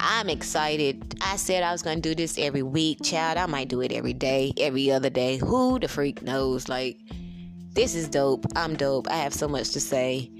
I'm 0.00 0.28
excited. 0.28 1.14
I 1.20 1.36
said 1.36 1.62
I 1.62 1.70
was 1.70 1.82
to 1.82 1.96
do 1.96 2.14
this 2.14 2.38
every 2.38 2.62
week, 2.62 2.98
child. 3.02 3.38
I 3.38 3.46
might 3.46 3.68
do 3.68 3.80
it 3.82 3.92
every 3.92 4.14
day, 4.14 4.52
every 4.56 4.90
other 4.90 5.10
day. 5.10 5.36
Who 5.36 5.78
the 5.78 5.86
freak 5.86 6.22
knows? 6.22 6.68
Like, 6.68 6.98
this 7.74 7.94
is 7.94 8.08
dope. 8.08 8.46
I'm 8.56 8.74
dope. 8.74 9.08
I 9.08 9.16
have 9.16 9.32
so 9.32 9.46
much 9.46 9.70
to 9.70 9.80
say. 9.80 10.30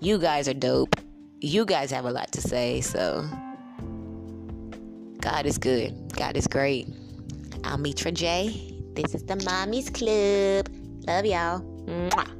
You 0.00 0.18
guys 0.18 0.48
are 0.48 0.54
dope 0.54 0.94
you 1.40 1.64
guys 1.64 1.90
have 1.90 2.04
a 2.04 2.10
lot 2.10 2.30
to 2.32 2.40
say. 2.40 2.80
So, 2.80 3.26
God 5.20 5.46
is 5.46 5.58
good. 5.58 6.12
God 6.16 6.36
is 6.36 6.46
great. 6.46 6.88
I'm 7.64 7.82
Meetra 7.82 8.12
J. 8.12 8.74
This 8.94 9.14
is 9.14 9.22
the 9.24 9.36
Mommy's 9.36 9.90
Club. 9.90 10.68
Love 11.06 11.26
y'all. 11.26 11.60
Mwah. 11.86 12.39